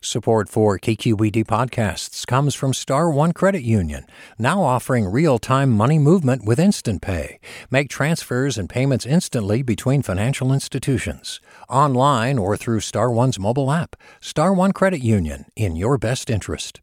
Support 0.00 0.48
for 0.48 0.78
KQED 0.78 1.44
podcasts 1.46 2.24
comes 2.24 2.54
from 2.54 2.72
Star 2.72 3.10
One 3.10 3.32
Credit 3.32 3.64
Union, 3.64 4.06
now 4.38 4.62
offering 4.62 5.08
real-time 5.08 5.72
money 5.72 5.98
movement 5.98 6.44
with 6.44 6.60
Instant 6.60 7.02
Pay. 7.02 7.40
Make 7.68 7.90
transfers 7.90 8.56
and 8.56 8.68
payments 8.68 9.04
instantly 9.04 9.62
between 9.62 10.02
financial 10.02 10.52
institutions, 10.52 11.40
online 11.68 12.38
or 12.38 12.56
through 12.56 12.78
Star 12.78 13.10
One's 13.10 13.40
mobile 13.40 13.72
app. 13.72 13.96
Star 14.20 14.54
One 14.54 14.70
Credit 14.70 15.00
Union, 15.00 15.46
in 15.56 15.74
your 15.74 15.98
best 15.98 16.30
interest. 16.30 16.80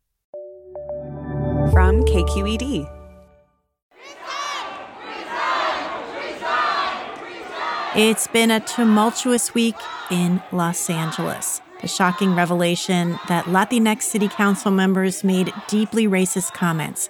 From 1.72 2.04
KQED. 2.04 2.92
It's 7.96 8.28
been 8.28 8.52
a 8.52 8.60
tumultuous 8.60 9.54
week 9.54 9.78
in 10.12 10.44
Los 10.52 10.90
Angeles 10.90 11.62
the 11.82 11.88
shocking 11.88 12.36
revelation 12.36 13.20
that 13.28 13.46
Latinx 13.46 14.04
city 14.04 14.28
council 14.28 14.72
members 14.72 15.24
made 15.24 15.54
deeply 15.68 16.08
racist 16.08 16.54
comments 16.54 17.10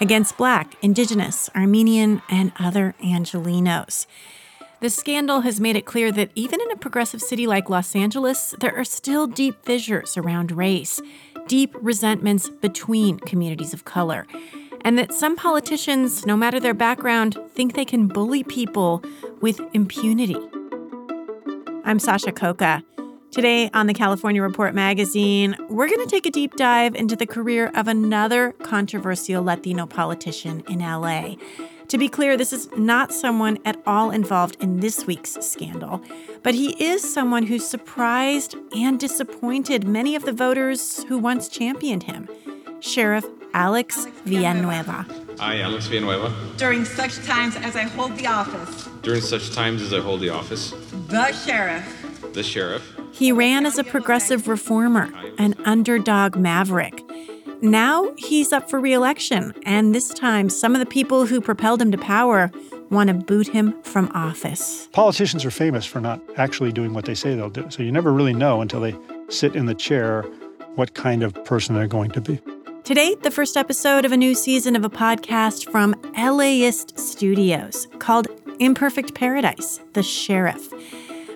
against 0.00 0.36
Black, 0.36 0.74
Indigenous, 0.82 1.50
Armenian, 1.54 2.22
and 2.28 2.52
other 2.58 2.94
Angelenos. 3.02 4.06
The 4.80 4.90
scandal 4.90 5.40
has 5.40 5.60
made 5.60 5.76
it 5.76 5.86
clear 5.86 6.12
that 6.12 6.30
even 6.34 6.60
in 6.60 6.70
a 6.70 6.76
progressive 6.76 7.22
city 7.22 7.46
like 7.46 7.70
Los 7.70 7.96
Angeles, 7.96 8.54
there 8.60 8.76
are 8.76 8.84
still 8.84 9.26
deep 9.26 9.64
fissures 9.64 10.16
around 10.16 10.52
race, 10.52 11.00
deep 11.46 11.74
resentments 11.80 12.50
between 12.50 13.18
communities 13.18 13.72
of 13.72 13.84
color, 13.84 14.26
and 14.82 14.98
that 14.98 15.14
some 15.14 15.36
politicians, 15.36 16.26
no 16.26 16.36
matter 16.36 16.60
their 16.60 16.74
background, 16.74 17.38
think 17.48 17.74
they 17.74 17.86
can 17.86 18.08
bully 18.08 18.44
people 18.44 19.02
with 19.40 19.60
impunity. 19.72 20.36
I'm 21.84 21.98
Sasha 21.98 22.32
Khokha. 22.32 22.82
Today 23.34 23.68
on 23.74 23.88
the 23.88 23.94
California 23.94 24.40
Report 24.40 24.76
magazine, 24.76 25.56
we're 25.68 25.88
going 25.88 26.06
to 26.06 26.08
take 26.08 26.24
a 26.24 26.30
deep 26.30 26.54
dive 26.54 26.94
into 26.94 27.16
the 27.16 27.26
career 27.26 27.72
of 27.74 27.88
another 27.88 28.52
controversial 28.62 29.42
Latino 29.42 29.86
politician 29.86 30.62
in 30.68 30.78
LA. 30.78 31.34
To 31.88 31.98
be 31.98 32.08
clear, 32.08 32.36
this 32.36 32.52
is 32.52 32.68
not 32.76 33.12
someone 33.12 33.58
at 33.64 33.76
all 33.88 34.12
involved 34.12 34.62
in 34.62 34.78
this 34.78 35.08
week's 35.08 35.32
scandal, 35.44 36.00
but 36.44 36.54
he 36.54 36.80
is 36.80 37.02
someone 37.12 37.42
who 37.42 37.58
surprised 37.58 38.54
and 38.72 39.00
disappointed 39.00 39.84
many 39.84 40.14
of 40.14 40.24
the 40.24 40.32
voters 40.32 41.02
who 41.08 41.18
once 41.18 41.48
championed 41.48 42.04
him 42.04 42.28
Sheriff 42.78 43.26
Alex 43.52 44.06
Villanueva. 44.24 45.08
I, 45.40 45.58
Alex 45.58 45.88
Villanueva. 45.88 46.32
During 46.56 46.84
such 46.84 47.16
times 47.24 47.56
as 47.56 47.74
I 47.74 47.82
hold 47.82 48.16
the 48.16 48.28
office. 48.28 48.88
During 49.02 49.22
such 49.22 49.50
times 49.50 49.82
as 49.82 49.92
I 49.92 49.98
hold 49.98 50.20
the 50.20 50.28
office. 50.28 50.70
The 51.08 51.32
sheriff. 51.32 52.32
The 52.32 52.44
sheriff 52.44 52.93
he 53.14 53.30
ran 53.30 53.64
as 53.64 53.78
a 53.78 53.84
progressive 53.84 54.48
reformer, 54.48 55.08
an 55.38 55.54
underdog 55.64 56.36
maverick. 56.36 57.00
Now 57.62 58.12
he's 58.16 58.52
up 58.52 58.68
for 58.68 58.80
reelection, 58.80 59.54
and 59.64 59.94
this 59.94 60.08
time 60.08 60.50
some 60.50 60.74
of 60.74 60.80
the 60.80 60.86
people 60.86 61.24
who 61.24 61.40
propelled 61.40 61.80
him 61.80 61.92
to 61.92 61.98
power 61.98 62.50
want 62.90 63.08
to 63.08 63.14
boot 63.14 63.46
him 63.46 63.80
from 63.82 64.10
office. 64.14 64.88
Politicians 64.92 65.44
are 65.44 65.52
famous 65.52 65.86
for 65.86 66.00
not 66.00 66.20
actually 66.36 66.72
doing 66.72 66.92
what 66.92 67.04
they 67.04 67.14
say 67.14 67.36
they'll 67.36 67.48
do. 67.48 67.70
So 67.70 67.84
you 67.84 67.92
never 67.92 68.12
really 68.12 68.34
know 68.34 68.60
until 68.60 68.80
they 68.80 68.96
sit 69.28 69.54
in 69.54 69.66
the 69.66 69.74
chair 69.74 70.22
what 70.74 70.94
kind 70.94 71.22
of 71.22 71.32
person 71.44 71.76
they're 71.76 71.86
going 71.86 72.10
to 72.10 72.20
be. 72.20 72.40
Today, 72.82 73.14
the 73.22 73.30
first 73.30 73.56
episode 73.56 74.04
of 74.04 74.10
a 74.10 74.16
new 74.16 74.34
season 74.34 74.74
of 74.74 74.84
a 74.84 74.90
podcast 74.90 75.70
from 75.70 75.94
LAist 76.18 76.98
Studios 76.98 77.86
called 78.00 78.26
Imperfect 78.58 79.14
Paradise 79.14 79.80
The 79.92 80.02
Sheriff. 80.02 80.68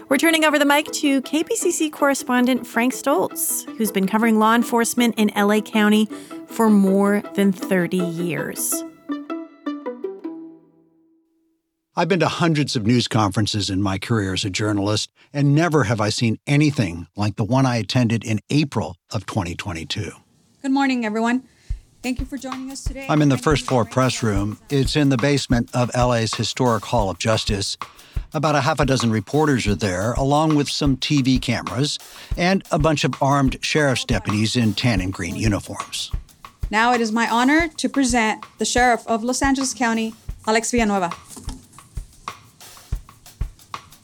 We're 0.08 0.16
turning 0.16 0.46
over 0.46 0.58
the 0.58 0.64
mic 0.64 0.86
to 0.92 1.20
KPCC 1.20 1.92
correspondent 1.92 2.66
Frank 2.66 2.94
Stoltze, 2.94 3.68
who's 3.76 3.92
been 3.92 4.06
covering 4.06 4.38
law 4.38 4.54
enforcement 4.54 5.14
in 5.18 5.30
LA 5.36 5.60
County 5.60 6.06
for 6.46 6.70
more 6.70 7.22
than 7.34 7.52
30 7.52 7.98
years. 7.98 8.82
I've 11.94 12.08
been 12.08 12.20
to 12.20 12.28
hundreds 12.28 12.74
of 12.74 12.86
news 12.86 13.06
conferences 13.06 13.68
in 13.68 13.82
my 13.82 13.98
career 13.98 14.32
as 14.32 14.46
a 14.46 14.50
journalist, 14.50 15.12
and 15.34 15.54
never 15.54 15.84
have 15.84 16.00
I 16.00 16.08
seen 16.08 16.38
anything 16.46 17.06
like 17.14 17.36
the 17.36 17.44
one 17.44 17.66
I 17.66 17.76
attended 17.76 18.24
in 18.24 18.40
April 18.48 18.96
of 19.12 19.26
2022. 19.26 20.12
Good 20.62 20.70
morning, 20.70 21.04
everyone. 21.04 21.42
Thank 22.00 22.20
you 22.20 22.26
for 22.26 22.38
joining 22.38 22.70
us 22.70 22.84
today. 22.84 23.06
I'm 23.08 23.22
in 23.22 23.28
the 23.28 23.36
first 23.38 23.66
floor 23.66 23.84
press 23.84 24.22
room. 24.22 24.58
It's 24.70 24.94
in 24.94 25.08
the 25.08 25.16
basement 25.16 25.68
of 25.74 25.90
LA's 25.96 26.32
historic 26.32 26.84
Hall 26.84 27.10
of 27.10 27.18
Justice. 27.18 27.76
About 28.32 28.54
a 28.54 28.60
half 28.60 28.78
a 28.78 28.86
dozen 28.86 29.10
reporters 29.10 29.66
are 29.66 29.74
there, 29.74 30.12
along 30.12 30.54
with 30.54 30.68
some 30.68 30.96
TV 30.96 31.42
cameras 31.42 31.98
and 32.36 32.62
a 32.70 32.78
bunch 32.78 33.02
of 33.02 33.20
armed 33.20 33.56
sheriff's 33.62 34.04
deputies 34.04 34.54
in 34.54 34.74
tan 34.74 35.00
and 35.00 35.12
green 35.12 35.34
uniforms. 35.34 36.12
Now 36.70 36.92
it 36.92 37.00
is 37.00 37.10
my 37.10 37.28
honor 37.28 37.68
to 37.68 37.88
present 37.88 38.44
the 38.58 38.64
Sheriff 38.64 39.04
of 39.08 39.24
Los 39.24 39.42
Angeles 39.42 39.74
County, 39.74 40.14
Alex 40.46 40.70
Villanueva. 40.70 41.10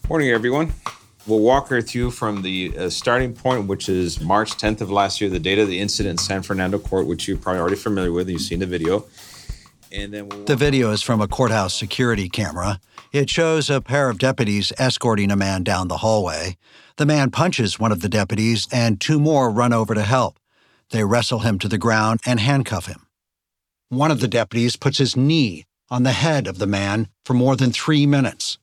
Morning, 0.08 0.30
everyone. 0.30 0.72
We'll 1.26 1.40
walk 1.40 1.68
her 1.68 1.80
through 1.80 2.10
from 2.10 2.42
the 2.42 2.76
uh, 2.76 2.90
starting 2.90 3.32
point, 3.32 3.66
which 3.66 3.88
is 3.88 4.20
March 4.20 4.58
10th 4.58 4.82
of 4.82 4.90
last 4.90 5.22
year, 5.22 5.30
the 5.30 5.38
date 5.38 5.58
of 5.58 5.68
the 5.68 5.80
incident 5.80 6.12
in 6.12 6.18
San 6.18 6.42
Fernando 6.42 6.78
Court, 6.78 7.06
which 7.06 7.26
you're 7.26 7.38
probably 7.38 7.60
already 7.60 7.76
familiar 7.76 8.12
with. 8.12 8.28
You've 8.28 8.42
seen 8.42 8.58
the 8.58 8.66
video. 8.66 9.06
And 9.90 10.12
then 10.12 10.28
we'll 10.28 10.44
the 10.44 10.56
video 10.56 10.90
is 10.90 11.00
from 11.00 11.22
a 11.22 11.28
courthouse 11.28 11.72
security 11.72 12.28
camera. 12.28 12.78
It 13.10 13.30
shows 13.30 13.70
a 13.70 13.80
pair 13.80 14.10
of 14.10 14.18
deputies 14.18 14.72
escorting 14.76 15.30
a 15.30 15.36
man 15.36 15.62
down 15.62 15.88
the 15.88 15.98
hallway. 15.98 16.58
The 16.96 17.06
man 17.06 17.30
punches 17.30 17.78
one 17.78 17.92
of 17.92 18.00
the 18.02 18.08
deputies, 18.08 18.68
and 18.70 19.00
two 19.00 19.18
more 19.18 19.50
run 19.50 19.72
over 19.72 19.94
to 19.94 20.02
help. 20.02 20.38
They 20.90 21.04
wrestle 21.04 21.38
him 21.38 21.58
to 21.60 21.68
the 21.68 21.78
ground 21.78 22.20
and 22.26 22.38
handcuff 22.38 22.86
him. 22.86 23.06
One 23.88 24.10
of 24.10 24.20
the 24.20 24.28
deputies 24.28 24.76
puts 24.76 24.98
his 24.98 25.16
knee 25.16 25.64
on 25.90 26.02
the 26.02 26.12
head 26.12 26.46
of 26.46 26.58
the 26.58 26.66
man 26.66 27.08
for 27.24 27.34
more 27.34 27.56
than 27.56 27.72
three 27.72 28.04
minutes. 28.04 28.58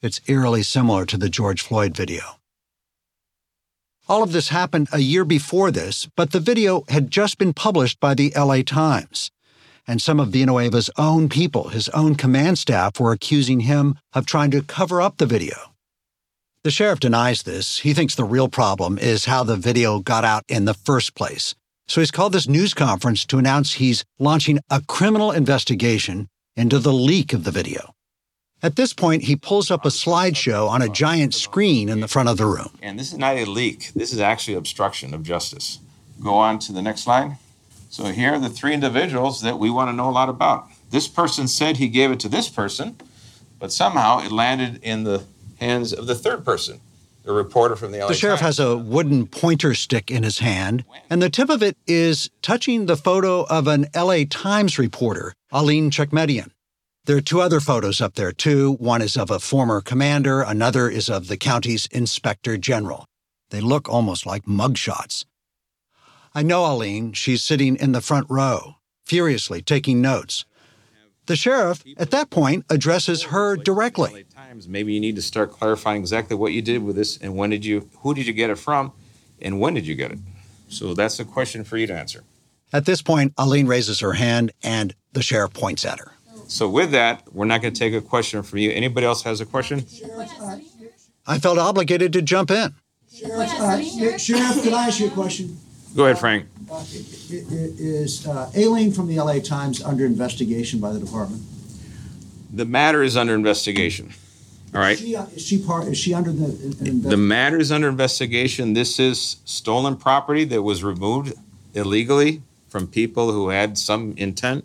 It's 0.00 0.20
eerily 0.28 0.62
similar 0.62 1.04
to 1.06 1.16
the 1.16 1.28
George 1.28 1.60
Floyd 1.60 1.96
video. 1.96 2.22
All 4.08 4.22
of 4.22 4.30
this 4.30 4.50
happened 4.50 4.88
a 4.92 5.00
year 5.00 5.24
before 5.24 5.72
this, 5.72 6.06
but 6.14 6.30
the 6.30 6.38
video 6.38 6.84
had 6.88 7.10
just 7.10 7.36
been 7.36 7.52
published 7.52 7.98
by 7.98 8.14
the 8.14 8.32
LA 8.36 8.62
Times 8.62 9.32
and 9.88 10.00
some 10.00 10.20
of 10.20 10.28
Villanueva's 10.28 10.90
own 10.98 11.28
people, 11.28 11.70
his 11.70 11.88
own 11.88 12.14
command 12.14 12.58
staff, 12.58 13.00
were 13.00 13.10
accusing 13.10 13.60
him 13.60 13.98
of 14.12 14.24
trying 14.26 14.52
to 14.52 14.62
cover 14.62 15.00
up 15.00 15.16
the 15.16 15.26
video. 15.26 15.74
The 16.62 16.70
sheriff 16.70 17.00
denies 17.00 17.42
this. 17.42 17.78
He 17.78 17.94
thinks 17.94 18.14
the 18.14 18.24
real 18.24 18.48
problem 18.48 18.98
is 18.98 19.24
how 19.24 19.42
the 19.42 19.56
video 19.56 19.98
got 19.98 20.24
out 20.24 20.44
in 20.46 20.66
the 20.66 20.74
first 20.74 21.16
place. 21.16 21.56
So 21.88 22.00
he's 22.02 22.10
called 22.10 22.34
this 22.34 22.46
news 22.46 22.74
conference 22.74 23.24
to 23.26 23.38
announce 23.38 23.74
he's 23.74 24.04
launching 24.18 24.60
a 24.70 24.82
criminal 24.82 25.32
investigation 25.32 26.28
into 26.54 26.78
the 26.78 26.92
leak 26.92 27.32
of 27.32 27.44
the 27.44 27.50
video. 27.50 27.94
At 28.60 28.74
this 28.74 28.92
point, 28.92 29.22
he 29.22 29.36
pulls 29.36 29.70
up 29.70 29.84
a 29.84 29.88
slideshow 29.88 30.68
on 30.68 30.82
a 30.82 30.88
giant 30.88 31.32
screen 31.32 31.88
in 31.88 32.00
the 32.00 32.08
front 32.08 32.28
of 32.28 32.38
the 32.38 32.46
room. 32.46 32.70
And 32.82 32.98
this 32.98 33.12
is 33.12 33.18
not 33.18 33.36
a 33.36 33.44
leak, 33.44 33.92
this 33.94 34.12
is 34.12 34.18
actually 34.18 34.54
obstruction 34.54 35.14
of 35.14 35.22
justice. 35.22 35.78
Go 36.20 36.34
on 36.34 36.58
to 36.60 36.72
the 36.72 36.82
next 36.82 37.02
slide. 37.02 37.36
So 37.88 38.06
here 38.06 38.32
are 38.32 38.38
the 38.40 38.48
three 38.48 38.74
individuals 38.74 39.42
that 39.42 39.58
we 39.58 39.70
want 39.70 39.90
to 39.90 39.92
know 39.92 40.10
a 40.10 40.12
lot 40.12 40.28
about. 40.28 40.66
This 40.90 41.06
person 41.06 41.46
said 41.46 41.76
he 41.76 41.88
gave 41.88 42.10
it 42.10 42.18
to 42.20 42.28
this 42.28 42.48
person, 42.48 42.96
but 43.60 43.72
somehow 43.72 44.20
it 44.20 44.32
landed 44.32 44.80
in 44.82 45.04
the 45.04 45.24
hands 45.60 45.92
of 45.92 46.06
the 46.06 46.14
third 46.16 46.44
person, 46.44 46.80
the 47.22 47.32
reporter 47.32 47.76
from 47.76 47.92
the 47.92 47.98
LA 47.98 48.08
The 48.08 48.14
sheriff 48.14 48.40
Times. 48.40 48.58
has 48.58 48.66
a 48.66 48.76
wooden 48.76 49.26
pointer 49.28 49.74
stick 49.74 50.10
in 50.10 50.24
his 50.24 50.38
hand, 50.40 50.84
and 51.08 51.22
the 51.22 51.30
tip 51.30 51.48
of 51.48 51.62
it 51.62 51.76
is 51.86 52.28
touching 52.42 52.86
the 52.86 52.96
photo 52.96 53.44
of 53.44 53.68
an 53.68 53.86
LA 53.94 54.24
Times 54.28 54.78
reporter, 54.78 55.32
Alene 55.52 55.90
Tchekmedyian. 55.90 56.50
There 57.08 57.16
are 57.16 57.22
two 57.22 57.40
other 57.40 57.58
photos 57.58 58.02
up 58.02 58.16
there, 58.16 58.32
too. 58.32 58.72
One 58.74 59.00
is 59.00 59.16
of 59.16 59.30
a 59.30 59.38
former 59.38 59.80
commander, 59.80 60.42
another 60.42 60.90
is 60.90 61.08
of 61.08 61.28
the 61.28 61.38
county's 61.38 61.86
inspector 61.86 62.58
general. 62.58 63.06
They 63.48 63.62
look 63.62 63.88
almost 63.88 64.26
like 64.26 64.44
mugshots. 64.44 65.24
I 66.34 66.42
know 66.42 66.70
Alene. 66.70 67.14
She's 67.14 67.42
sitting 67.42 67.76
in 67.76 67.92
the 67.92 68.02
front 68.02 68.26
row, 68.28 68.74
furiously 69.06 69.62
taking 69.62 70.02
notes. 70.02 70.44
The 71.24 71.34
sheriff, 71.34 71.82
at 71.96 72.10
that 72.10 72.28
point, 72.28 72.66
addresses 72.68 73.22
her 73.22 73.56
directly. 73.56 74.26
Maybe 74.66 74.92
you 74.92 75.00
need 75.00 75.16
to 75.16 75.22
start 75.22 75.50
clarifying 75.50 76.02
exactly 76.02 76.36
what 76.36 76.52
you 76.52 76.60
did 76.60 76.82
with 76.82 76.96
this 76.96 77.16
and 77.16 77.38
when 77.38 77.48
did 77.48 77.64
you, 77.64 77.88
who 78.00 78.12
did 78.12 78.26
you 78.26 78.34
get 78.34 78.50
it 78.50 78.58
from, 78.58 78.92
and 79.40 79.58
when 79.58 79.72
did 79.72 79.86
you 79.86 79.94
get 79.94 80.12
it? 80.12 80.18
So 80.68 80.92
that's 80.92 81.18
a 81.18 81.24
question 81.24 81.64
for 81.64 81.78
you 81.78 81.86
to 81.86 81.94
answer. 81.94 82.24
At 82.70 82.84
this 82.84 83.00
point, 83.00 83.32
Alene 83.38 83.66
raises 83.66 84.00
her 84.00 84.12
hand 84.12 84.52
and 84.62 84.94
the 85.14 85.22
sheriff 85.22 85.54
points 85.54 85.86
at 85.86 86.00
her. 86.00 86.12
So 86.48 86.68
with 86.68 86.90
that, 86.92 87.22
we're 87.32 87.44
not 87.44 87.60
going 87.62 87.74
to 87.74 87.78
take 87.78 87.92
a 87.92 88.00
question 88.00 88.42
from 88.42 88.58
you. 88.58 88.70
Anybody 88.70 89.06
else 89.06 89.22
has 89.22 89.40
a 89.40 89.46
question? 89.46 89.84
I 91.26 91.38
felt 91.38 91.58
obligated 91.58 92.12
to 92.14 92.22
jump 92.22 92.50
in. 92.50 92.74
Sheriff, 93.14 93.50
uh, 93.60 93.80
Sheriff, 94.18 94.62
can 94.62 94.74
I 94.74 94.86
ask 94.86 94.98
you 95.00 95.08
a 95.08 95.10
question? 95.10 95.58
Go 95.94 96.04
ahead, 96.04 96.18
Frank. 96.18 96.46
Uh, 96.70 96.82
Is 97.30 98.26
uh, 98.26 98.50
Alene 98.56 98.92
from 98.92 99.08
the 99.08 99.16
LA 99.16 99.40
Times 99.40 99.82
under 99.82 100.06
investigation 100.06 100.80
by 100.80 100.92
the 100.92 100.98
department? 101.00 101.42
The 102.52 102.64
matter 102.64 103.02
is 103.02 103.16
under 103.16 103.34
investigation. 103.34 104.12
All 104.74 104.80
right. 104.80 104.92
Is 104.92 105.00
she, 105.00 105.16
uh, 105.16 105.26
is 105.34 105.42
she 105.46 105.58
part, 105.62 105.86
is 105.88 105.98
she 105.98 106.14
under 106.14 106.30
the? 106.32 106.46
in- 106.84 107.02
The 107.02 107.16
matter 107.16 107.58
is 107.58 107.72
under 107.72 107.88
investigation. 107.88 108.72
This 108.74 108.98
is 108.98 109.36
stolen 109.44 109.96
property 109.96 110.44
that 110.44 110.62
was 110.62 110.82
removed 110.84 111.32
illegally 111.74 112.42
from 112.68 112.86
people 112.86 113.32
who 113.32 113.48
had 113.48 113.76
some 113.78 114.14
intent, 114.16 114.64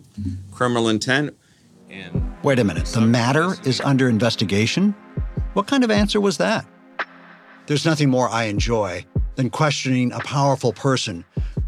criminal 0.52 0.88
intent. 0.88 1.34
And 1.94 2.34
Wait 2.42 2.58
a 2.58 2.64
minute. 2.64 2.86
The 2.86 3.00
matter 3.00 3.54
is 3.64 3.80
under 3.80 4.08
investigation? 4.08 4.94
What 5.52 5.66
kind 5.68 5.84
of 5.84 5.90
answer 5.90 6.20
was 6.20 6.38
that? 6.38 6.66
There's 7.66 7.84
nothing 7.86 8.10
more 8.10 8.28
I 8.28 8.44
enjoy 8.44 9.06
than 9.36 9.48
questioning 9.48 10.12
a 10.12 10.18
powerful 10.20 10.72
person 10.72 11.24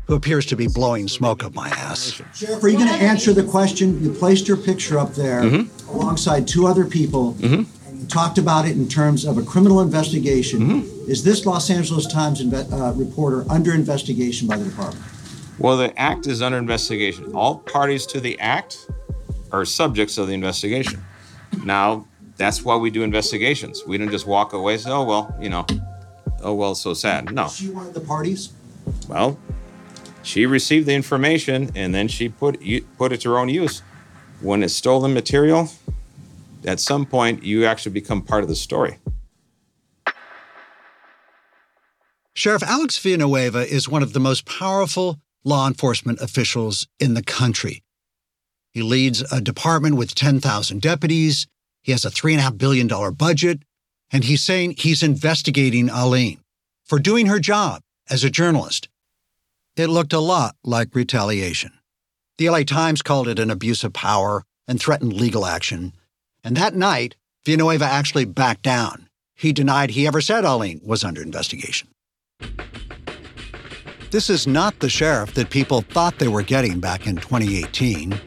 who 0.07 0.15
appears 0.15 0.45
to 0.47 0.57
be 0.57 0.67
blowing 0.69 1.09
smoke 1.09 1.43
up 1.45 1.55
my 1.55 1.69
ass. 1.69 2.21
Sheriff, 2.35 2.63
are 2.63 2.69
you 2.69 2.77
going 2.77 2.89
to 2.91 2.95
answer 2.95 3.33
the 3.33 3.43
question? 3.45 4.03
You 4.03 4.13
placed 4.13 4.47
your 4.49 4.57
picture 4.57 4.99
up 4.99 5.15
there 5.15 5.43
Mm-hmm. 5.43 5.89
alongside 5.97 6.47
two 6.47 6.67
other 6.67 6.85
people. 6.85 7.37
And 7.43 7.67
you 8.01 8.07
talked 8.09 8.39
about 8.39 8.67
it 8.67 8.73
in 8.77 8.89
terms 8.89 9.25
of 9.25 9.39
a 9.39 9.43
criminal 9.43 9.81
investigation. 9.81 10.61
Mm-hmm. 10.61 11.11
Is 11.11 11.25
this 11.25 11.47
Los 11.47 11.71
Angeles 11.71 12.07
Times 12.07 12.43
inve- 12.43 12.71
uh, 12.73 12.93
reporter 12.95 13.45
under 13.49 13.73
investigation 13.73 14.47
by 14.49 14.57
the 14.59 14.65
department? 14.65 15.05
well, 15.59 15.77
the 15.79 15.99
act 15.99 16.27
is 16.27 16.43
under 16.43 16.59
investigation. 16.59 17.33
All 17.35 17.59
parties 17.61 18.05
to 18.07 18.21
the 18.21 18.39
act 18.41 18.91
are 19.53 19.65
subjects 19.65 20.19
of 20.19 20.27
the 20.29 20.35
investigation. 20.35 21.03
Now, 21.65 22.07
that's 22.37 22.63
why 22.63 22.77
we 22.77 22.91
do 22.91 23.03
investigations. 23.03 23.83
We 23.87 23.99
don't 23.99 24.11
just 24.11 24.27
walk 24.27 24.53
away 24.53 24.75
and 24.75 24.83
say, 24.83 24.91
oh, 24.91 25.05
well, 25.05 25.35
you 25.41 25.49
know, 25.49 25.67
oh, 26.43 26.55
well, 26.55 26.75
so 26.75 26.95
sad. 26.95 27.33
No. 27.33 27.49
She 27.49 27.71
wanted 27.71 27.95
the 27.95 28.01
parties? 28.01 28.53
Well, 29.09 29.39
she 30.23 30.45
received 30.47 30.87
the 30.87 30.95
information 30.95 31.71
and 31.75 31.95
then 31.95 32.09
she 32.09 32.29
put 32.29 32.61
put 32.99 33.13
it 33.13 33.21
to 33.23 33.31
her 33.31 33.39
own 33.39 33.49
use. 33.49 33.83
When 34.41 34.63
it's 34.63 34.75
stolen 34.75 35.15
material, 35.15 35.71
at 36.65 36.81
some 36.81 37.07
point 37.07 37.43
you 37.43 37.65
actually 37.65 37.93
become 37.93 38.23
part 38.23 38.43
of 38.43 38.49
the 38.49 38.57
story. 38.57 38.99
Sheriff 42.35 42.63
Alex 42.63 42.99
Villanueva 42.99 43.67
is 43.67 43.89
one 43.89 44.03
of 44.03 44.13
the 44.13 44.21
most 44.21 44.45
powerful 44.45 45.19
law 45.43 45.67
enforcement 45.67 46.21
officials 46.21 46.87
in 47.01 47.15
the 47.15 47.23
country. 47.23 47.83
He 48.77 48.83
leads 48.83 49.23
a 49.33 49.41
department 49.41 49.97
with 49.97 50.15
10,000 50.15 50.83
deputies. 50.83 51.47
He 51.83 51.93
has 51.93 52.05
a 52.05 52.11
$3.5 52.11 52.59
billion 52.59 53.15
budget. 53.15 53.63
And 54.13 54.23
he's 54.23 54.43
saying 54.43 54.75
he's 54.77 55.03
investigating 55.03 55.89
Alene 55.89 56.41
for 56.85 56.99
doing 56.99 57.25
her 57.25 57.39
job 57.39 57.81
as 58.11 58.23
a 58.23 58.29
journalist. 58.29 58.91
It 59.77 59.87
looked 59.87 60.13
a 60.13 60.21
lot 60.21 60.57
like 60.63 60.95
retaliation. 60.95 61.73
The 62.37 62.51
LA 62.51 62.65
Times 62.65 63.01
called 63.01 63.29
it 63.29 63.39
an 63.39 63.51
abuse 63.51 63.83
of 63.83 63.95
power 63.95 64.45
and 64.69 64.79
threatened 64.79 65.15
legal 65.15 65.47
action. 65.47 65.95
And 66.45 66.55
that 66.59 66.75
night, 66.75 67.17
Villanueva 67.47 67.87
actually 67.87 68.27
backed 68.27 68.61
down. 68.61 69.09
He 69.35 69.55
denied 69.55 69.93
he 69.93 70.07
ever 70.07 70.21
said 70.21 70.45
Alene 70.45 70.83
was 70.85 71.03
under 71.03 71.23
investigation. 71.23 71.89
This 74.11 74.29
is 74.29 74.47
not 74.47 74.81
the 74.81 74.91
sheriff 74.91 75.33
that 75.33 75.49
people 75.49 75.81
thought 75.81 76.19
they 76.19 76.29
were 76.29 76.43
getting 76.43 76.79
back 76.79 77.07
in 77.07 77.17
2018. 77.17 78.21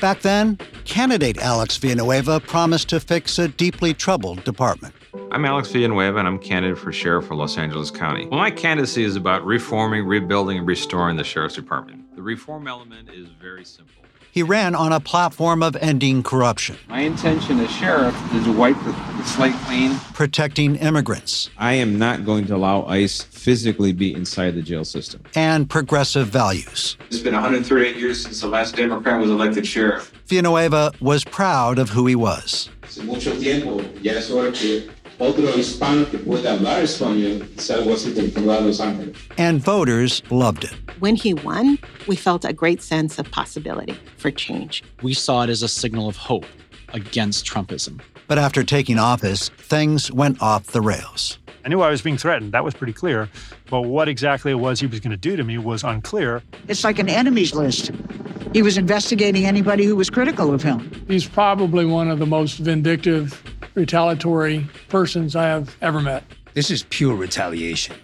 Back 0.00 0.20
then, 0.20 0.58
candidate 0.84 1.38
Alex 1.38 1.76
Villanueva 1.76 2.38
promised 2.38 2.88
to 2.90 3.00
fix 3.00 3.36
a 3.38 3.48
deeply 3.48 3.92
troubled 3.92 4.44
department. 4.44 4.94
I'm 5.32 5.44
Alex 5.44 5.72
Villanueva, 5.72 6.18
and 6.18 6.28
I'm 6.28 6.38
candidate 6.38 6.78
for 6.78 6.92
sheriff 6.92 7.26
for 7.26 7.34
Los 7.34 7.58
Angeles 7.58 7.90
County. 7.90 8.26
Well, 8.26 8.38
my 8.38 8.52
candidacy 8.52 9.02
is 9.02 9.16
about 9.16 9.44
reforming, 9.44 10.06
rebuilding, 10.06 10.58
and 10.58 10.66
restoring 10.68 11.16
the 11.16 11.24
sheriff's 11.24 11.56
department. 11.56 12.14
The 12.14 12.22
reform 12.22 12.68
element 12.68 13.10
is 13.10 13.28
very 13.40 13.64
simple. 13.64 13.97
He 14.30 14.42
ran 14.42 14.74
on 14.74 14.92
a 14.92 15.00
platform 15.00 15.62
of 15.62 15.74
ending 15.76 16.22
corruption, 16.22 16.76
My 16.88 17.00
intention 17.00 17.58
as 17.60 17.70
sheriff 17.70 18.14
is 18.34 18.44
to 18.44 18.52
wipe 18.52 18.76
the, 18.84 18.92
the 18.92 19.24
slate 19.24 19.54
clean. 19.64 19.98
protecting 20.14 20.76
immigrants, 20.76 21.50
I 21.58 21.72
am 21.74 21.98
not 21.98 22.24
going 22.24 22.46
to 22.46 22.54
allow 22.54 22.84
ICE 22.84 23.22
physically 23.22 23.92
be 23.92 24.14
inside 24.14 24.54
the 24.54 24.62
jail 24.62 24.84
system. 24.84 25.22
and 25.34 25.68
progressive 25.68 26.28
values. 26.28 26.96
It's 27.08 27.18
been 27.20 27.34
138 27.34 27.96
years 27.96 28.22
since 28.22 28.40
the 28.40 28.48
last 28.48 28.76
Democrat 28.76 29.20
was 29.20 29.30
elected 29.30 29.66
sheriff. 29.66 30.12
Villanueva 30.26 30.92
was 31.00 31.24
proud 31.24 31.78
of 31.78 31.88
who 31.90 32.06
he 32.06 32.14
was. 32.14 32.68
Hace 32.82 33.02
mucho 33.02 33.34
tiempo 33.40 33.80
ya 34.02 34.12
es 34.12 34.30
hora 34.30 34.52
que 34.52 34.90
otro 35.18 35.48
hispano 35.56 36.08
que 36.10 36.18
pueda 36.18 36.52
hablar 36.52 36.82
español 36.82 37.46
sea 37.56 37.76
algo 37.76 37.94
así 37.94 38.12
como 38.34 38.46
Los 38.46 38.80
Ángeles. 38.80 39.16
And 39.36 39.60
voters 39.60 40.22
loved 40.30 40.64
it. 40.64 40.74
When 41.00 41.16
he 41.16 41.34
won, 41.34 41.78
we 42.06 42.16
felt 42.16 42.44
a 42.44 42.52
great 42.52 42.82
sense 42.82 43.18
of 43.18 43.30
possibility 43.30 43.94
for 44.16 44.30
change. 44.30 44.82
We 45.02 45.14
saw 45.14 45.42
it 45.42 45.50
as 45.50 45.62
a 45.62 45.68
signal 45.68 46.08
of 46.08 46.16
hope 46.16 46.46
against 46.92 47.46
Trumpism. 47.46 48.00
But 48.26 48.38
after 48.38 48.62
taking 48.62 48.98
office, 48.98 49.48
things 49.48 50.12
went 50.12 50.42
off 50.42 50.68
the 50.68 50.80
rails. 50.80 51.38
I 51.64 51.68
knew 51.68 51.82
I 51.82 51.90
was 51.90 52.02
being 52.02 52.16
threatened. 52.16 52.52
That 52.52 52.64
was 52.64 52.74
pretty 52.74 52.92
clear. 52.92 53.28
But 53.68 53.82
what 53.82 54.08
exactly 54.08 54.52
it 54.52 54.56
was 54.56 54.80
he 54.80 54.86
was 54.86 55.00
going 55.00 55.10
to 55.10 55.16
do 55.16 55.36
to 55.36 55.44
me 55.44 55.58
was 55.58 55.84
unclear. 55.84 56.42
It's 56.66 56.84
like 56.84 56.98
an 56.98 57.08
enemies 57.08 57.54
list. 57.54 57.90
He 58.54 58.62
was 58.62 58.78
investigating 58.78 59.44
anybody 59.44 59.84
who 59.84 59.94
was 59.94 60.08
critical 60.08 60.54
of 60.54 60.62
him. 60.62 60.90
He's 61.06 61.28
probably 61.28 61.84
one 61.84 62.08
of 62.10 62.18
the 62.18 62.26
most 62.26 62.58
vindictive, 62.58 63.42
retaliatory 63.74 64.66
persons 64.88 65.36
I 65.36 65.44
have 65.44 65.76
ever 65.82 66.00
met. 66.00 66.24
This 66.54 66.70
is 66.70 66.84
pure 66.84 67.14
retaliation 67.14 67.94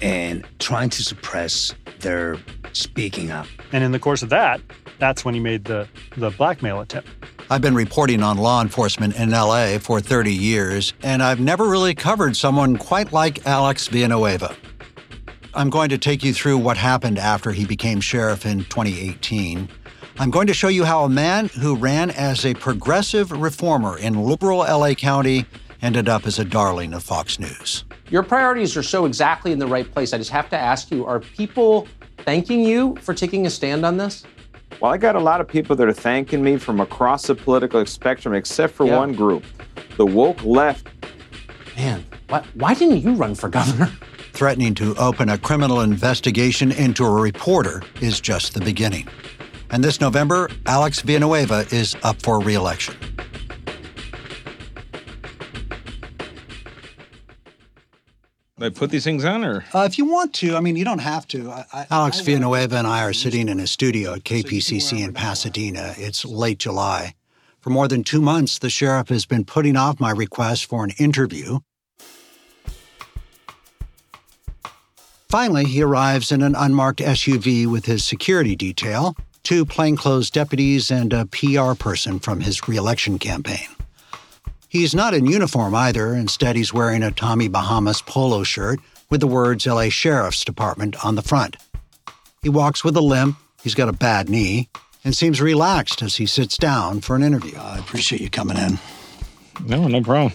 and 0.00 0.46
trying 0.58 0.88
to 0.90 1.02
suppress 1.02 1.74
their 2.00 2.38
speaking 2.72 3.30
up. 3.30 3.46
And 3.72 3.84
in 3.84 3.92
the 3.92 3.98
course 3.98 4.22
of 4.22 4.30
that, 4.30 4.62
that's 4.98 5.26
when 5.26 5.34
he 5.34 5.40
made 5.40 5.64
the, 5.64 5.86
the 6.16 6.30
blackmail 6.30 6.80
attempt. 6.80 7.10
I've 7.50 7.60
been 7.60 7.74
reporting 7.74 8.22
on 8.22 8.38
law 8.38 8.62
enforcement 8.62 9.14
in 9.16 9.30
LA 9.30 9.76
for 9.78 10.00
30 10.00 10.32
years, 10.32 10.94
and 11.02 11.22
I've 11.22 11.40
never 11.40 11.68
really 11.68 11.94
covered 11.94 12.34
someone 12.34 12.78
quite 12.78 13.12
like 13.12 13.46
Alex 13.46 13.88
Villanueva. 13.88 14.56
I'm 15.54 15.68
going 15.68 15.90
to 15.90 15.98
take 15.98 16.24
you 16.24 16.32
through 16.32 16.58
what 16.58 16.78
happened 16.78 17.18
after 17.18 17.52
he 17.52 17.66
became 17.66 18.00
sheriff 18.00 18.46
in 18.46 18.60
2018. 18.64 19.68
I'm 20.18 20.30
going 20.30 20.46
to 20.46 20.54
show 20.54 20.68
you 20.68 20.84
how 20.84 21.04
a 21.04 21.08
man 21.08 21.48
who 21.48 21.74
ran 21.74 22.10
as 22.10 22.44
a 22.44 22.54
progressive 22.54 23.30
reformer 23.32 23.98
in 23.98 24.22
liberal 24.22 24.58
LA 24.58 24.94
County 24.94 25.46
ended 25.80 26.08
up 26.08 26.26
as 26.26 26.38
a 26.38 26.44
darling 26.44 26.92
of 26.92 27.02
Fox 27.02 27.38
News. 27.38 27.84
Your 28.10 28.22
priorities 28.22 28.76
are 28.76 28.82
so 28.82 29.04
exactly 29.06 29.52
in 29.52 29.58
the 29.58 29.66
right 29.66 29.90
place. 29.90 30.12
I 30.12 30.18
just 30.18 30.30
have 30.30 30.48
to 30.50 30.58
ask 30.58 30.90
you 30.90 31.06
are 31.06 31.20
people 31.20 31.88
thanking 32.18 32.62
you 32.62 32.96
for 33.00 33.14
taking 33.14 33.46
a 33.46 33.50
stand 33.50 33.84
on 33.84 33.96
this? 33.96 34.24
Well, 34.80 34.92
I 34.92 34.96
got 34.98 35.16
a 35.16 35.20
lot 35.20 35.40
of 35.40 35.48
people 35.48 35.74
that 35.76 35.88
are 35.88 35.92
thanking 35.92 36.42
me 36.42 36.56
from 36.56 36.80
across 36.80 37.26
the 37.26 37.34
political 37.34 37.84
spectrum, 37.86 38.34
except 38.34 38.74
for 38.74 38.86
Yeah. 38.86 38.98
one 38.98 39.14
group 39.14 39.44
the 39.96 40.06
woke 40.06 40.42
left. 40.44 40.86
Man, 41.76 42.04
why, 42.28 42.42
why 42.54 42.74
didn't 42.74 43.00
you 43.00 43.12
run 43.14 43.34
for 43.34 43.48
governor? 43.48 43.90
Threatening 44.32 44.74
to 44.76 44.94
open 44.96 45.28
a 45.28 45.38
criminal 45.38 45.80
investigation 45.80 46.70
into 46.72 47.04
a 47.04 47.10
reporter 47.10 47.82
is 48.00 48.20
just 48.20 48.54
the 48.54 48.60
beginning. 48.60 49.08
And 49.72 49.82
this 49.82 50.02
November, 50.02 50.50
Alex 50.66 51.00
Villanueva 51.00 51.66
is 51.70 51.96
up 52.02 52.20
for 52.22 52.40
re 52.40 52.54
election. 52.54 52.94
I 58.60 58.68
put 58.68 58.90
these 58.90 59.02
things 59.02 59.24
on, 59.24 59.44
or 59.44 59.64
Uh, 59.74 59.88
if 59.90 59.98
you 59.98 60.04
want 60.04 60.34
to, 60.34 60.54
I 60.54 60.60
mean, 60.60 60.76
you 60.76 60.84
don't 60.84 61.00
have 61.00 61.26
to. 61.28 61.50
I, 61.50 61.64
I, 61.72 61.86
Alex 61.90 62.20
Villanueva 62.20 62.76
and 62.76 62.86
I 62.86 63.02
are 63.02 63.12
sitting 63.12 63.48
in 63.48 63.58
a 63.58 63.66
studio 63.66 64.14
at 64.14 64.22
KPCC 64.22 65.02
in 65.02 65.12
Pasadena. 65.14 65.94
It's 65.96 66.24
late 66.24 66.58
July. 66.58 67.14
For 67.60 67.70
more 67.70 67.88
than 67.88 68.04
two 68.04 68.20
months, 68.20 68.58
the 68.58 68.70
sheriff 68.70 69.08
has 69.08 69.26
been 69.26 69.44
putting 69.44 69.76
off 69.76 69.98
my 69.98 70.12
request 70.12 70.66
for 70.66 70.84
an 70.84 70.90
interview. 70.98 71.58
Finally, 75.28 75.64
he 75.64 75.82
arrives 75.82 76.30
in 76.30 76.42
an 76.42 76.54
unmarked 76.54 77.00
SUV 77.00 77.66
with 77.66 77.86
his 77.86 78.04
security 78.04 78.54
detail, 78.54 79.16
two 79.42 79.64
plainclothes 79.64 80.30
deputies, 80.30 80.90
and 80.90 81.12
a 81.12 81.26
PR 81.26 81.74
person 81.74 82.18
from 82.18 82.40
his 82.40 82.68
reelection 82.68 83.18
campaign. 83.18 83.68
He's 84.68 84.94
not 84.94 85.12
in 85.12 85.26
uniform 85.26 85.74
either. 85.74 86.14
Instead, 86.14 86.56
he's 86.56 86.72
wearing 86.72 87.02
a 87.02 87.10
Tommy 87.10 87.48
Bahamas 87.48 88.00
polo 88.02 88.42
shirt 88.42 88.80
with 89.10 89.20
the 89.20 89.26
words 89.26 89.66
LA 89.66 89.90
Sheriff's 89.90 90.44
Department 90.44 91.04
on 91.04 91.14
the 91.14 91.22
front. 91.22 91.56
He 92.42 92.48
walks 92.48 92.82
with 92.82 92.96
a 92.96 93.02
limp, 93.02 93.36
he's 93.62 93.74
got 93.74 93.90
a 93.90 93.92
bad 93.92 94.28
knee, 94.30 94.68
and 95.04 95.14
seems 95.14 95.40
relaxed 95.40 96.02
as 96.02 96.16
he 96.16 96.26
sits 96.26 96.56
down 96.56 97.00
for 97.02 97.14
an 97.16 97.22
interview. 97.22 97.58
I 97.58 97.78
appreciate 97.78 98.22
you 98.22 98.30
coming 98.30 98.56
in. 98.56 98.78
no, 99.66 99.86
no 99.86 100.00
problem. 100.00 100.32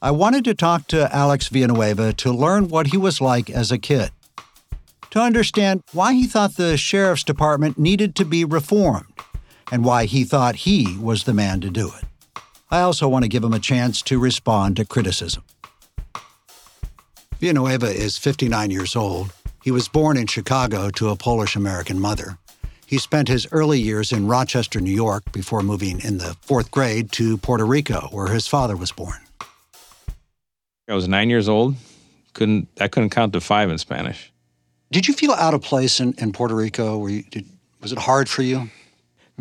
I 0.00 0.10
wanted 0.10 0.44
to 0.44 0.54
talk 0.54 0.86
to 0.88 1.12
Alex 1.14 1.48
Villanueva 1.48 2.12
to 2.12 2.30
learn 2.30 2.68
what 2.68 2.88
he 2.88 2.96
was 2.96 3.20
like 3.20 3.48
as 3.48 3.72
a 3.72 3.78
kid, 3.78 4.10
to 5.14 5.20
understand 5.20 5.80
why 5.92 6.12
he 6.12 6.26
thought 6.26 6.56
the 6.56 6.76
sheriff's 6.76 7.22
department 7.22 7.78
needed 7.78 8.16
to 8.16 8.24
be 8.24 8.44
reformed, 8.44 9.06
and 9.70 9.84
why 9.84 10.06
he 10.06 10.24
thought 10.24 10.56
he 10.56 10.98
was 10.98 11.22
the 11.22 11.32
man 11.32 11.60
to 11.60 11.70
do 11.70 11.86
it. 11.86 12.42
I 12.68 12.80
also 12.80 13.06
want 13.06 13.22
to 13.24 13.28
give 13.28 13.44
him 13.44 13.52
a 13.52 13.60
chance 13.60 14.02
to 14.02 14.18
respond 14.18 14.76
to 14.76 14.84
criticism. 14.84 15.44
Villanueva 17.38 17.86
is 17.86 18.18
59 18.18 18.72
years 18.72 18.96
old. 18.96 19.32
He 19.62 19.70
was 19.70 19.86
born 19.86 20.16
in 20.16 20.26
Chicago 20.26 20.90
to 20.90 21.10
a 21.10 21.16
Polish 21.16 21.54
American 21.54 22.00
mother. 22.00 22.36
He 22.84 22.98
spent 22.98 23.28
his 23.28 23.46
early 23.52 23.78
years 23.78 24.10
in 24.10 24.26
Rochester, 24.26 24.80
New 24.80 24.90
York, 24.90 25.30
before 25.30 25.62
moving 25.62 26.00
in 26.00 26.18
the 26.18 26.36
fourth 26.40 26.72
grade 26.72 27.12
to 27.12 27.38
Puerto 27.38 27.64
Rico, 27.64 28.08
where 28.10 28.32
his 28.32 28.48
father 28.48 28.74
was 28.76 28.90
born. 28.90 29.20
I 30.88 30.94
was 30.94 31.06
nine 31.06 31.30
years 31.30 31.48
old. 31.48 31.76
Couldn't 32.32 32.66
I 32.80 32.88
couldn't 32.88 33.10
count 33.10 33.32
to 33.34 33.40
five 33.40 33.70
in 33.70 33.78
Spanish. 33.78 34.32
Did 34.94 35.08
you 35.08 35.14
feel 35.14 35.32
out 35.32 35.54
of 35.54 35.60
place 35.60 35.98
in, 35.98 36.14
in 36.18 36.30
Puerto 36.30 36.54
Rico? 36.54 36.96
Were 36.98 37.08
you, 37.08 37.24
did, 37.24 37.46
was 37.80 37.90
it 37.90 37.98
hard 37.98 38.28
for 38.28 38.42
you? 38.42 38.70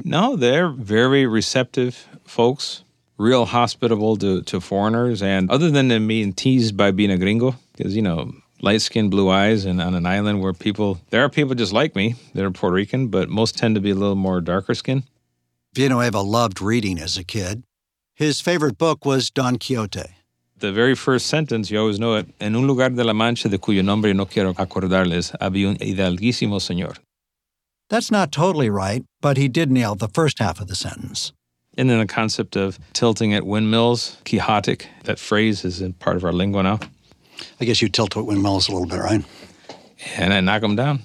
No, 0.03 0.35
they're 0.35 0.69
very 0.69 1.27
receptive 1.27 2.07
folks, 2.23 2.83
real 3.19 3.45
hospitable 3.45 4.17
to, 4.17 4.41
to 4.41 4.59
foreigners. 4.59 5.21
And 5.21 5.51
other 5.51 5.69
than 5.69 5.89
them 5.89 6.07
being 6.07 6.33
teased 6.33 6.75
by 6.75 6.89
being 6.89 7.11
a 7.11 7.19
gringo, 7.19 7.53
because, 7.77 7.95
you 7.95 8.01
know, 8.01 8.33
light 8.63 8.81
skin, 8.81 9.11
blue 9.11 9.29
eyes, 9.29 9.65
and 9.65 9.79
on 9.79 9.93
an 9.93 10.07
island 10.07 10.41
where 10.41 10.53
people, 10.53 10.99
there 11.11 11.23
are 11.23 11.29
people 11.29 11.53
just 11.53 11.71
like 11.71 11.95
me 11.95 12.15
that 12.33 12.43
are 12.43 12.49
Puerto 12.49 12.73
Rican, 12.73 13.09
but 13.09 13.29
most 13.29 13.55
tend 13.55 13.75
to 13.75 13.81
be 13.81 13.91
a 13.91 13.95
little 13.95 14.15
more 14.15 14.41
darker 14.41 14.73
skin. 14.73 15.03
Villanueva 15.75 16.21
loved 16.21 16.63
reading 16.63 16.97
as 16.97 17.15
a 17.15 17.23
kid. 17.23 17.61
His 18.15 18.41
favorite 18.41 18.79
book 18.79 19.05
was 19.05 19.29
Don 19.29 19.57
Quixote. 19.59 20.15
The 20.63 20.71
very 20.71 20.95
first 20.95 21.27
sentence, 21.27 21.69
you 21.69 21.77
always 21.77 21.99
know 21.99 22.15
it. 22.15 22.25
En 22.39 22.55
un 22.55 22.65
lugar 22.65 22.89
de 22.89 23.03
la 23.03 23.11
Mancha 23.11 23.49
de 23.49 23.57
cuyo 23.57 23.83
nombre 23.83 24.13
no 24.13 24.25
quiero 24.25 24.53
acordarles, 24.53 25.35
había 25.41 25.67
un 25.67 25.75
hidalguísimo 25.75 26.61
señor. 26.61 26.99
That's 27.89 28.09
not 28.09 28.31
totally 28.31 28.69
right, 28.69 29.03
but 29.19 29.35
he 29.35 29.49
did 29.49 29.69
nail 29.69 29.95
the 29.95 30.07
first 30.07 30.39
half 30.39 30.61
of 30.61 30.67
the 30.69 30.75
sentence. 30.75 31.33
And 31.77 31.89
then 31.89 31.99
the 31.99 32.07
concept 32.07 32.55
of 32.55 32.79
tilting 32.93 33.33
at 33.33 33.45
windmills, 33.45 34.15
quixotic, 34.23 34.87
that 35.03 35.19
phrase 35.19 35.65
is 35.65 35.81
in 35.81 35.91
part 35.95 36.15
of 36.15 36.23
our 36.23 36.31
lingo 36.31 36.61
now. 36.61 36.79
I 37.59 37.65
guess 37.65 37.81
you 37.81 37.89
tilt 37.89 38.15
at 38.15 38.25
windmills 38.25 38.69
a 38.69 38.71
little 38.71 38.87
bit, 38.87 39.01
right? 39.01 39.25
And 40.15 40.33
I 40.33 40.39
knock 40.39 40.61
them 40.61 40.77
down. 40.77 41.01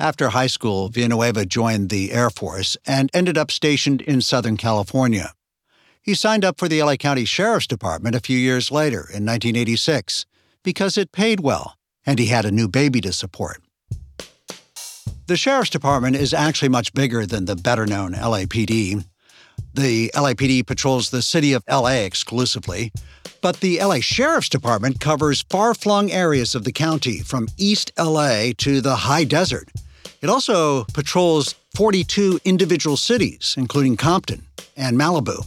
After 0.00 0.30
high 0.30 0.48
school, 0.48 0.88
Villanueva 0.88 1.46
joined 1.46 1.90
the 1.90 2.10
Air 2.10 2.28
Force 2.28 2.76
and 2.84 3.08
ended 3.14 3.38
up 3.38 3.52
stationed 3.52 4.02
in 4.02 4.20
Southern 4.20 4.56
California. 4.56 5.32
He 6.06 6.14
signed 6.14 6.44
up 6.44 6.56
for 6.56 6.68
the 6.68 6.80
LA 6.80 6.94
County 6.94 7.24
Sheriff's 7.24 7.66
Department 7.66 8.14
a 8.14 8.20
few 8.20 8.38
years 8.38 8.70
later, 8.70 9.00
in 9.00 9.26
1986, 9.26 10.24
because 10.62 10.96
it 10.96 11.10
paid 11.10 11.40
well 11.40 11.76
and 12.06 12.20
he 12.20 12.26
had 12.26 12.44
a 12.44 12.52
new 12.52 12.68
baby 12.68 13.00
to 13.00 13.12
support. 13.12 13.60
The 15.26 15.36
Sheriff's 15.36 15.70
Department 15.70 16.14
is 16.14 16.32
actually 16.32 16.68
much 16.68 16.94
bigger 16.94 17.26
than 17.26 17.46
the 17.46 17.56
better 17.56 17.84
known 17.84 18.12
LAPD. 18.12 19.04
The 19.74 20.12
LAPD 20.14 20.64
patrols 20.64 21.10
the 21.10 21.22
city 21.22 21.52
of 21.52 21.64
LA 21.68 22.04
exclusively, 22.04 22.92
but 23.42 23.58
the 23.58 23.80
LA 23.82 23.98
Sheriff's 23.98 24.48
Department 24.48 25.00
covers 25.00 25.42
far 25.50 25.74
flung 25.74 26.12
areas 26.12 26.54
of 26.54 26.62
the 26.62 26.70
county 26.70 27.18
from 27.18 27.48
East 27.58 27.90
LA 27.98 28.52
to 28.58 28.80
the 28.80 28.94
high 28.94 29.24
desert. 29.24 29.68
It 30.22 30.30
also 30.30 30.84
patrols 30.84 31.56
42 31.74 32.38
individual 32.44 32.96
cities, 32.96 33.56
including 33.58 33.96
Compton 33.96 34.46
and 34.76 34.96
Malibu. 34.96 35.44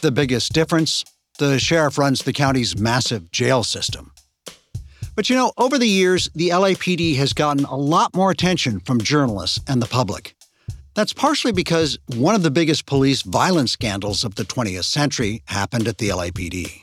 The 0.00 0.10
biggest 0.10 0.52
difference 0.52 1.04
the 1.40 1.58
sheriff 1.58 1.96
runs 1.96 2.22
the 2.22 2.34
county's 2.34 2.78
massive 2.78 3.30
jail 3.32 3.64
system. 3.64 4.12
But 5.16 5.30
you 5.30 5.36
know, 5.36 5.52
over 5.56 5.78
the 5.78 5.88
years, 5.88 6.30
the 6.34 6.50
LAPD 6.50 7.16
has 7.16 7.32
gotten 7.32 7.64
a 7.64 7.76
lot 7.76 8.14
more 8.14 8.30
attention 8.30 8.80
from 8.80 9.00
journalists 9.00 9.58
and 9.66 9.80
the 9.80 9.86
public. 9.86 10.34
That's 10.94 11.12
partially 11.12 11.52
because 11.52 11.98
one 12.14 12.34
of 12.34 12.42
the 12.42 12.50
biggest 12.50 12.84
police 12.84 13.22
violence 13.22 13.72
scandals 13.72 14.22
of 14.22 14.34
the 14.34 14.44
20th 14.44 14.84
century 14.84 15.42
happened 15.46 15.88
at 15.88 15.98
the 15.98 16.10
LAPD. 16.10 16.82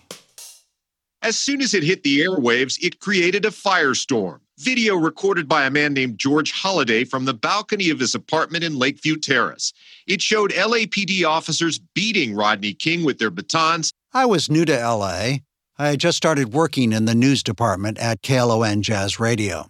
As 1.22 1.38
soon 1.38 1.62
as 1.62 1.74
it 1.74 1.84
hit 1.84 2.04
the 2.04 2.22
airwaves, 2.22 2.78
it 2.82 3.00
created 3.00 3.46
a 3.46 3.50
firestorm. 3.50 4.40
Video 4.60 4.96
recorded 4.96 5.48
by 5.48 5.66
a 5.66 5.72
man 5.72 5.94
named 5.94 6.18
George 6.18 6.52
Holliday 6.52 7.04
from 7.04 7.26
the 7.26 7.34
balcony 7.34 7.90
of 7.90 8.00
his 8.00 8.16
apartment 8.16 8.64
in 8.64 8.80
Lakeview 8.80 9.18
Terrace. 9.18 9.72
It 10.08 10.22
showed 10.22 10.54
LAPD 10.54 11.28
officers 11.28 11.80
beating 11.94 12.34
Rodney 12.34 12.74
King 12.74 13.04
with 13.04 13.20
their 13.20 13.30
batons. 13.30 13.92
I 14.14 14.26
was 14.26 14.50
new 14.50 14.64
to 14.64 14.74
LA. 14.74 15.40
I 15.78 15.90
had 15.90 16.00
just 16.00 16.16
started 16.16 16.54
working 16.54 16.94
in 16.94 17.04
the 17.04 17.14
news 17.14 17.44
department 17.44 17.98
at 18.00 18.22
KLON 18.22 18.82
Jazz 18.82 19.20
Radio. 19.20 19.70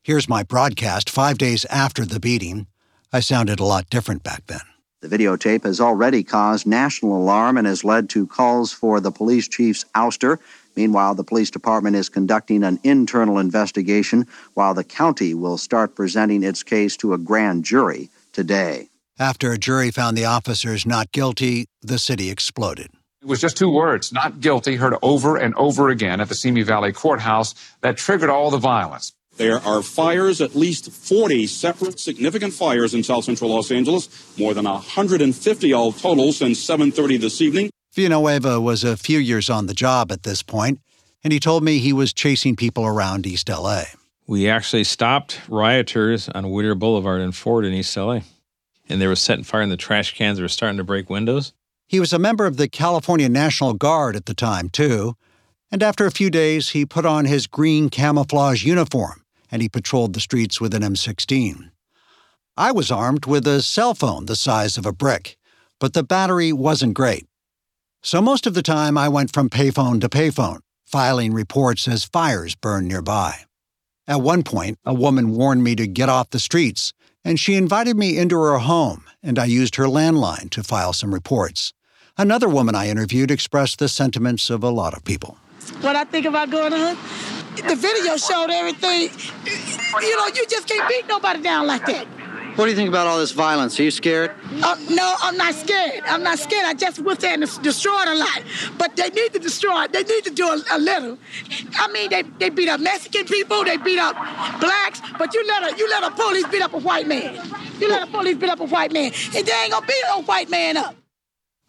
Here's 0.00 0.28
my 0.28 0.44
broadcast 0.44 1.10
five 1.10 1.36
days 1.36 1.64
after 1.64 2.04
the 2.04 2.20
beating. 2.20 2.68
I 3.12 3.18
sounded 3.18 3.58
a 3.58 3.64
lot 3.64 3.90
different 3.90 4.22
back 4.22 4.46
then. 4.46 4.60
The 5.00 5.08
videotape 5.08 5.64
has 5.64 5.80
already 5.80 6.22
caused 6.22 6.64
national 6.64 7.16
alarm 7.16 7.58
and 7.58 7.66
has 7.66 7.82
led 7.82 8.08
to 8.10 8.24
calls 8.28 8.72
for 8.72 9.00
the 9.00 9.10
police 9.10 9.48
chief's 9.48 9.84
ouster. 9.96 10.38
Meanwhile, 10.76 11.16
the 11.16 11.24
police 11.24 11.50
department 11.50 11.96
is 11.96 12.08
conducting 12.08 12.62
an 12.62 12.78
internal 12.84 13.38
investigation 13.38 14.28
while 14.54 14.74
the 14.74 14.84
county 14.84 15.34
will 15.34 15.58
start 15.58 15.96
presenting 15.96 16.44
its 16.44 16.62
case 16.62 16.96
to 16.98 17.14
a 17.14 17.18
grand 17.18 17.64
jury 17.64 18.10
today. 18.32 18.88
After 19.22 19.52
a 19.52 19.56
jury 19.56 19.92
found 19.92 20.16
the 20.16 20.24
officers 20.24 20.84
not 20.84 21.12
guilty, 21.12 21.66
the 21.80 22.00
city 22.00 22.28
exploded. 22.28 22.88
It 23.20 23.28
was 23.28 23.40
just 23.40 23.56
two 23.56 23.70
words, 23.70 24.12
not 24.12 24.40
guilty, 24.40 24.74
heard 24.74 24.96
over 25.00 25.36
and 25.36 25.54
over 25.54 25.90
again 25.90 26.20
at 26.20 26.28
the 26.28 26.34
Simi 26.34 26.62
Valley 26.62 26.90
Courthouse 26.90 27.54
that 27.82 27.96
triggered 27.96 28.30
all 28.30 28.50
the 28.50 28.58
violence. 28.58 29.12
There 29.36 29.60
are 29.60 29.80
fires, 29.80 30.40
at 30.40 30.56
least 30.56 30.90
40 30.90 31.46
separate 31.46 32.00
significant 32.00 32.52
fires 32.52 32.94
in 32.94 33.04
south 33.04 33.22
central 33.26 33.50
Los 33.50 33.70
Angeles, 33.70 34.08
more 34.36 34.54
than 34.54 34.64
150 34.64 35.72
all 35.72 35.92
total 35.92 36.32
since 36.32 36.58
7:30 36.58 37.16
this 37.16 37.40
evening. 37.40 37.70
Villanueva 37.94 38.60
was 38.60 38.82
a 38.82 38.96
few 38.96 39.20
years 39.20 39.48
on 39.48 39.68
the 39.68 39.74
job 39.74 40.10
at 40.10 40.24
this 40.24 40.42
point, 40.42 40.80
and 41.22 41.32
he 41.32 41.38
told 41.38 41.62
me 41.62 41.78
he 41.78 41.92
was 41.92 42.12
chasing 42.12 42.56
people 42.56 42.84
around 42.84 43.24
East 43.24 43.48
LA. 43.48 43.84
We 44.26 44.48
actually 44.48 44.82
stopped 44.82 45.42
rioters 45.48 46.28
on 46.30 46.50
Whittier 46.50 46.74
Boulevard 46.74 47.20
in 47.20 47.30
Ford 47.30 47.64
in 47.64 47.72
East 47.72 47.96
LA, 47.96 48.22
and 48.88 49.00
they 49.00 49.06
were 49.06 49.16
setting 49.16 49.44
fire 49.44 49.62
in 49.62 49.68
the 49.68 49.76
trash 49.76 50.14
cans. 50.14 50.38
They 50.38 50.42
were 50.42 50.48
starting 50.48 50.78
to 50.78 50.84
break 50.84 51.10
windows. 51.10 51.52
He 51.86 52.00
was 52.00 52.12
a 52.12 52.18
member 52.18 52.46
of 52.46 52.56
the 52.56 52.68
California 52.68 53.28
National 53.28 53.74
Guard 53.74 54.16
at 54.16 54.26
the 54.26 54.34
time, 54.34 54.68
too, 54.68 55.16
and 55.70 55.82
after 55.82 56.04
a 56.06 56.10
few 56.10 56.30
days, 56.30 56.70
he 56.70 56.84
put 56.84 57.06
on 57.06 57.24
his 57.24 57.46
green 57.46 57.88
camouflage 57.88 58.64
uniform 58.64 59.24
and 59.50 59.62
he 59.62 59.68
patrolled 59.68 60.14
the 60.14 60.20
streets 60.20 60.60
with 60.60 60.74
an 60.74 60.82
M16. 60.82 61.70
I 62.56 62.72
was 62.72 62.90
armed 62.90 63.26
with 63.26 63.46
a 63.46 63.62
cell 63.62 63.94
phone 63.94 64.26
the 64.26 64.36
size 64.36 64.76
of 64.76 64.84
a 64.84 64.92
brick, 64.92 65.38
but 65.80 65.94
the 65.94 66.02
battery 66.02 66.52
wasn't 66.52 66.94
great. 66.94 67.26
So 68.02 68.20
most 68.20 68.46
of 68.46 68.54
the 68.54 68.62
time, 68.62 68.98
I 68.98 69.08
went 69.08 69.32
from 69.32 69.48
payphone 69.48 70.00
to 70.00 70.08
payphone, 70.08 70.60
filing 70.84 71.32
reports 71.32 71.88
as 71.88 72.04
fires 72.04 72.54
burned 72.54 72.88
nearby. 72.88 73.44
At 74.06 74.20
one 74.20 74.42
point, 74.42 74.78
a 74.84 74.92
woman 74.92 75.30
warned 75.30 75.62
me 75.62 75.76
to 75.76 75.86
get 75.86 76.08
off 76.08 76.30
the 76.30 76.38
streets, 76.38 76.92
and 77.24 77.38
she 77.38 77.54
invited 77.54 77.96
me 77.96 78.18
into 78.18 78.38
her 78.38 78.58
home, 78.58 79.04
and 79.22 79.38
I 79.38 79.44
used 79.44 79.76
her 79.76 79.84
landline 79.84 80.50
to 80.50 80.62
file 80.62 80.92
some 80.92 81.14
reports. 81.14 81.72
Another 82.18 82.48
woman 82.48 82.74
I 82.74 82.88
interviewed 82.88 83.30
expressed 83.30 83.78
the 83.78 83.88
sentiments 83.88 84.50
of 84.50 84.62
a 84.62 84.70
lot 84.70 84.94
of 84.94 85.04
people. 85.04 85.38
What 85.80 85.96
I 85.96 86.04
think 86.04 86.26
about 86.26 86.50
going 86.50 86.72
on, 86.72 86.96
the 87.56 87.76
video 87.76 88.16
showed 88.16 88.50
everything. 88.50 89.10
You 90.00 90.16
know, 90.16 90.26
you 90.26 90.46
just 90.48 90.66
can't 90.66 90.88
beat 90.88 91.06
nobody 91.08 91.42
down 91.42 91.66
like 91.66 91.86
that. 91.86 92.06
What 92.56 92.66
do 92.66 92.70
you 92.70 92.76
think 92.76 92.90
about 92.90 93.06
all 93.06 93.18
this 93.18 93.32
violence? 93.32 93.80
Are 93.80 93.82
you 93.82 93.90
scared? 93.90 94.30
Uh, 94.62 94.76
no, 94.90 95.14
I'm 95.22 95.38
not 95.38 95.54
scared. 95.54 96.02
I'm 96.04 96.22
not 96.22 96.38
scared. 96.38 96.66
I 96.66 96.74
just 96.74 96.98
wish 96.98 97.18
they 97.18 97.28
had 97.28 97.40
destroyed 97.40 98.08
a 98.08 98.14
lot. 98.14 98.42
But 98.76 98.94
they 98.94 99.08
need 99.08 99.32
to 99.32 99.38
destroy 99.38 99.84
it. 99.84 99.92
They 99.92 100.02
need 100.02 100.24
to 100.24 100.30
do 100.30 100.46
a, 100.46 100.62
a, 100.72 100.78
little. 100.78 101.16
I 101.78 101.90
mean, 101.92 102.10
they, 102.10 102.22
they 102.38 102.50
beat 102.50 102.68
up 102.68 102.80
Mexican 102.80 103.24
people. 103.24 103.64
They 103.64 103.78
beat 103.78 103.98
up 103.98 104.14
blacks. 104.60 105.00
But 105.18 105.32
you 105.32 105.46
let 105.46 105.72
a 105.72 105.78
you 105.78 105.88
let 105.88 106.04
a 106.04 106.10
police 106.10 106.46
beat 106.48 106.60
up 106.60 106.74
a 106.74 106.78
white 106.78 107.06
man. 107.06 107.34
You 107.80 107.88
let 107.88 108.02
a 108.02 108.06
police 108.10 108.36
beat 108.36 108.50
up 108.50 108.60
a 108.60 108.66
white 108.66 108.92
man, 108.92 109.12
and 109.34 109.46
they 109.46 109.52
ain't 109.52 109.72
gonna 109.72 109.86
beat 109.86 110.02
no 110.08 110.22
white 110.22 110.50
man 110.50 110.76
up. 110.76 110.94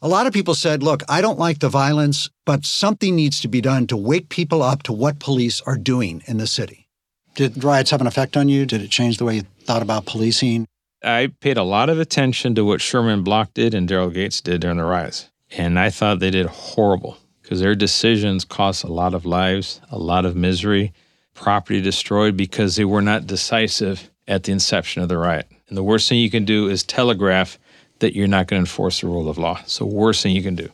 A 0.02 0.10
lot 0.10 0.28
of 0.28 0.34
people 0.34 0.54
said, 0.54 0.84
look, 0.84 1.02
I 1.08 1.22
don't 1.22 1.40
like 1.40 1.60
the 1.60 1.70
violence, 1.70 2.30
but 2.46 2.66
something 2.66 3.16
needs 3.16 3.40
to 3.40 3.48
be 3.48 3.62
done 3.62 3.88
to 3.88 3.96
wake 3.96 4.28
people 4.28 4.62
up 4.62 4.84
to 4.84 4.92
what 4.92 5.20
police 5.20 5.62
are 5.62 5.78
doing 5.78 6.22
in 6.26 6.40
the 6.40 6.48
city. 6.48 6.90
Did 7.36 7.64
riots 7.64 7.92
have 7.92 8.02
an 8.02 8.08
effect 8.08 8.36
on 8.36 8.50
you? 8.50 8.66
Did 8.66 8.82
it 8.82 8.92
change 8.92 9.18
the 9.18 9.24
way 9.24 9.36
you 9.38 9.44
thought 9.64 9.82
about 9.82 10.06
policing? 10.06 10.68
I 11.04 11.28
paid 11.42 11.58
a 11.58 11.64
lot 11.64 11.90
of 11.90 12.00
attention 12.00 12.56
to 12.56 12.64
what 12.64 12.82
Sherman 12.82 13.24
Block 13.24 13.54
did 13.54 13.74
and 13.74 13.90
Daryl 13.90 14.14
Gates 14.14 14.40
did 14.40 14.62
during 14.62 14.78
the 14.78 14.86
riots. 14.86 15.30
And 15.52 15.78
I 15.78 15.90
thought 15.90 16.20
they 16.20 16.32
did 16.32 16.46
horrible 16.46 17.18
because 17.42 17.60
their 17.60 17.76
decisions 17.76 18.46
cost 18.46 18.84
a 18.84 18.92
lot 18.92 19.14
of 19.14 19.26
lives, 19.26 19.82
a 19.92 19.98
lot 19.98 20.26
of 20.26 20.36
misery, 20.36 20.94
property 21.34 21.82
destroyed 21.82 22.38
because 22.38 22.76
they 22.76 22.86
were 22.86 23.02
not 23.02 23.28
decisive 23.28 24.10
at 24.28 24.44
the 24.44 24.52
inception 24.52 25.04
of 25.04 25.10
the 25.10 25.18
riot. 25.18 25.52
And 25.68 25.78
the 25.78 25.84
worst 25.84 26.08
thing 26.08 26.20
you 26.20 26.32
can 26.32 26.46
do 26.46 26.70
is 26.70 26.84
telegraph 26.84 27.60
that 28.00 28.16
you're 28.16 28.28
not 28.28 28.48
going 28.48 28.60
to 28.60 28.70
enforce 28.70 29.02
the 29.02 29.08
rule 29.08 29.30
of 29.30 29.38
law. 29.38 29.62
So, 29.66 29.86
worst 29.86 30.24
thing 30.24 30.36
you 30.36 30.44
can 30.44 30.56
do. 30.56 30.70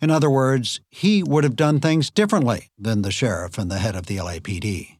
In 0.00 0.10
other 0.10 0.30
words, 0.30 0.80
he 0.90 1.22
would 1.22 1.44
have 1.44 1.56
done 1.56 1.80
things 1.80 2.10
differently 2.10 2.68
than 2.78 3.02
the 3.02 3.10
sheriff 3.10 3.56
and 3.56 3.70
the 3.70 3.78
head 3.78 3.94
of 3.94 4.06
the 4.06 4.16
LAPD. 4.16 4.96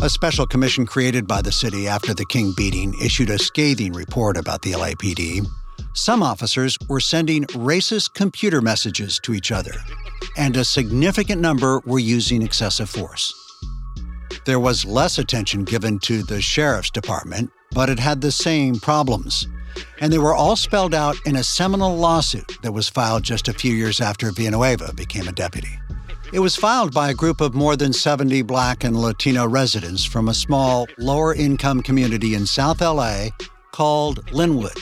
A 0.00 0.08
special 0.08 0.46
commission 0.46 0.86
created 0.86 1.26
by 1.26 1.42
the 1.42 1.52
city 1.52 1.88
after 1.88 2.14
the 2.14 2.24
King 2.26 2.54
beating 2.56 2.94
issued 3.02 3.30
a 3.30 3.38
scathing 3.38 3.92
report 3.92 4.36
about 4.36 4.62
the 4.62 4.72
LAPD. 4.72 5.46
Some 5.92 6.22
officers 6.22 6.78
were 6.88 7.00
sending 7.00 7.44
racist 7.46 8.14
computer 8.14 8.60
messages 8.60 9.18
to 9.24 9.34
each 9.34 9.50
other, 9.50 9.74
and 10.36 10.56
a 10.56 10.64
significant 10.64 11.40
number 11.40 11.80
were 11.84 11.98
using 11.98 12.42
excessive 12.42 12.88
force. 12.88 13.34
There 14.44 14.60
was 14.60 14.84
less 14.84 15.18
attention 15.18 15.64
given 15.64 15.98
to 16.00 16.22
the 16.22 16.40
sheriff's 16.40 16.90
department, 16.90 17.50
but 17.72 17.90
it 17.90 17.98
had 17.98 18.20
the 18.20 18.32
same 18.32 18.76
problems. 18.76 19.46
And 20.00 20.12
they 20.12 20.18
were 20.18 20.34
all 20.34 20.56
spelled 20.56 20.94
out 20.94 21.16
in 21.26 21.36
a 21.36 21.44
seminal 21.44 21.96
lawsuit 21.96 22.58
that 22.62 22.72
was 22.72 22.88
filed 22.88 23.24
just 23.24 23.48
a 23.48 23.52
few 23.52 23.74
years 23.74 24.00
after 24.00 24.30
Villanueva 24.30 24.94
became 24.94 25.28
a 25.28 25.32
deputy. 25.32 25.78
It 26.30 26.40
was 26.40 26.56
filed 26.56 26.92
by 26.92 27.08
a 27.08 27.14
group 27.14 27.40
of 27.40 27.54
more 27.54 27.74
than 27.74 27.94
70 27.94 28.42
Black 28.42 28.84
and 28.84 28.94
Latino 28.94 29.48
residents 29.48 30.04
from 30.04 30.28
a 30.28 30.34
small, 30.34 30.86
lower 30.98 31.34
income 31.34 31.82
community 31.82 32.34
in 32.34 32.44
South 32.44 32.82
LA 32.82 33.28
called 33.72 34.26
Lynwood. 34.26 34.78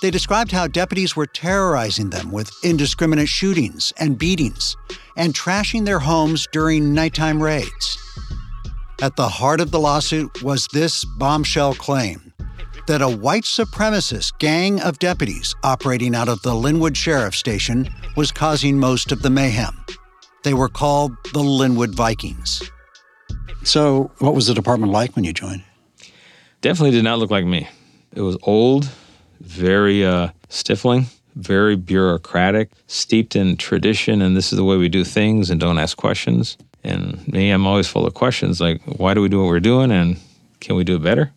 They 0.00 0.10
described 0.10 0.52
how 0.52 0.68
deputies 0.68 1.14
were 1.14 1.26
terrorizing 1.26 2.08
them 2.08 2.32
with 2.32 2.50
indiscriminate 2.64 3.28
shootings 3.28 3.92
and 3.98 4.18
beatings 4.18 4.74
and 5.18 5.34
trashing 5.34 5.84
their 5.84 5.98
homes 5.98 6.48
during 6.50 6.94
nighttime 6.94 7.42
raids. 7.42 7.98
At 9.02 9.16
the 9.16 9.28
heart 9.28 9.60
of 9.60 9.72
the 9.72 9.80
lawsuit 9.80 10.42
was 10.42 10.66
this 10.72 11.04
bombshell 11.18 11.74
claim 11.74 12.32
that 12.86 13.02
a 13.02 13.16
white 13.16 13.44
supremacist 13.44 14.38
gang 14.38 14.80
of 14.80 14.98
deputies 14.98 15.54
operating 15.62 16.14
out 16.14 16.30
of 16.30 16.40
the 16.40 16.52
Lynwood 16.52 16.96
Sheriff 16.96 17.34
Station 17.34 17.90
was 18.16 18.32
causing 18.32 18.78
most 18.78 19.12
of 19.12 19.20
the 19.20 19.28
mayhem. 19.28 19.76
They 20.46 20.54
were 20.54 20.68
called 20.68 21.16
the 21.32 21.40
Lynwood 21.40 21.96
Vikings. 21.96 22.62
So, 23.64 24.12
what 24.20 24.32
was 24.32 24.46
the 24.46 24.54
department 24.54 24.92
like 24.92 25.16
when 25.16 25.24
you 25.24 25.32
joined? 25.32 25.64
Definitely 26.60 26.92
did 26.92 27.02
not 27.02 27.18
look 27.18 27.32
like 27.32 27.44
me. 27.44 27.68
It 28.14 28.20
was 28.20 28.36
old, 28.44 28.88
very 29.40 30.06
uh, 30.06 30.28
stifling, 30.48 31.06
very 31.34 31.74
bureaucratic, 31.74 32.70
steeped 32.86 33.34
in 33.34 33.56
tradition, 33.56 34.22
and 34.22 34.36
this 34.36 34.52
is 34.52 34.56
the 34.56 34.62
way 34.62 34.76
we 34.76 34.88
do 34.88 35.02
things 35.02 35.50
and 35.50 35.58
don't 35.58 35.80
ask 35.80 35.96
questions. 35.96 36.56
And 36.84 37.26
me, 37.26 37.50
I'm 37.50 37.66
always 37.66 37.88
full 37.88 38.06
of 38.06 38.14
questions 38.14 38.60
like, 38.60 38.80
why 38.84 39.14
do 39.14 39.22
we 39.22 39.28
do 39.28 39.40
what 39.40 39.48
we're 39.48 39.58
doing 39.58 39.90
and 39.90 40.16
can 40.60 40.76
we 40.76 40.84
do 40.84 40.94
it 40.94 41.02
better? 41.02 41.32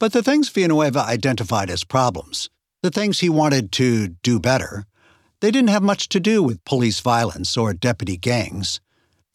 But 0.00 0.12
the 0.12 0.24
things 0.24 0.48
Villanueva 0.48 0.98
identified 0.98 1.70
as 1.70 1.84
problems, 1.84 2.50
the 2.82 2.90
things 2.90 3.20
he 3.20 3.28
wanted 3.28 3.70
to 3.72 4.08
do 4.08 4.40
better, 4.40 4.86
they 5.40 5.50
didn't 5.50 5.70
have 5.70 5.82
much 5.82 6.08
to 6.10 6.20
do 6.20 6.42
with 6.42 6.64
police 6.64 7.00
violence 7.00 7.56
or 7.56 7.72
deputy 7.72 8.16
gangs. 8.16 8.80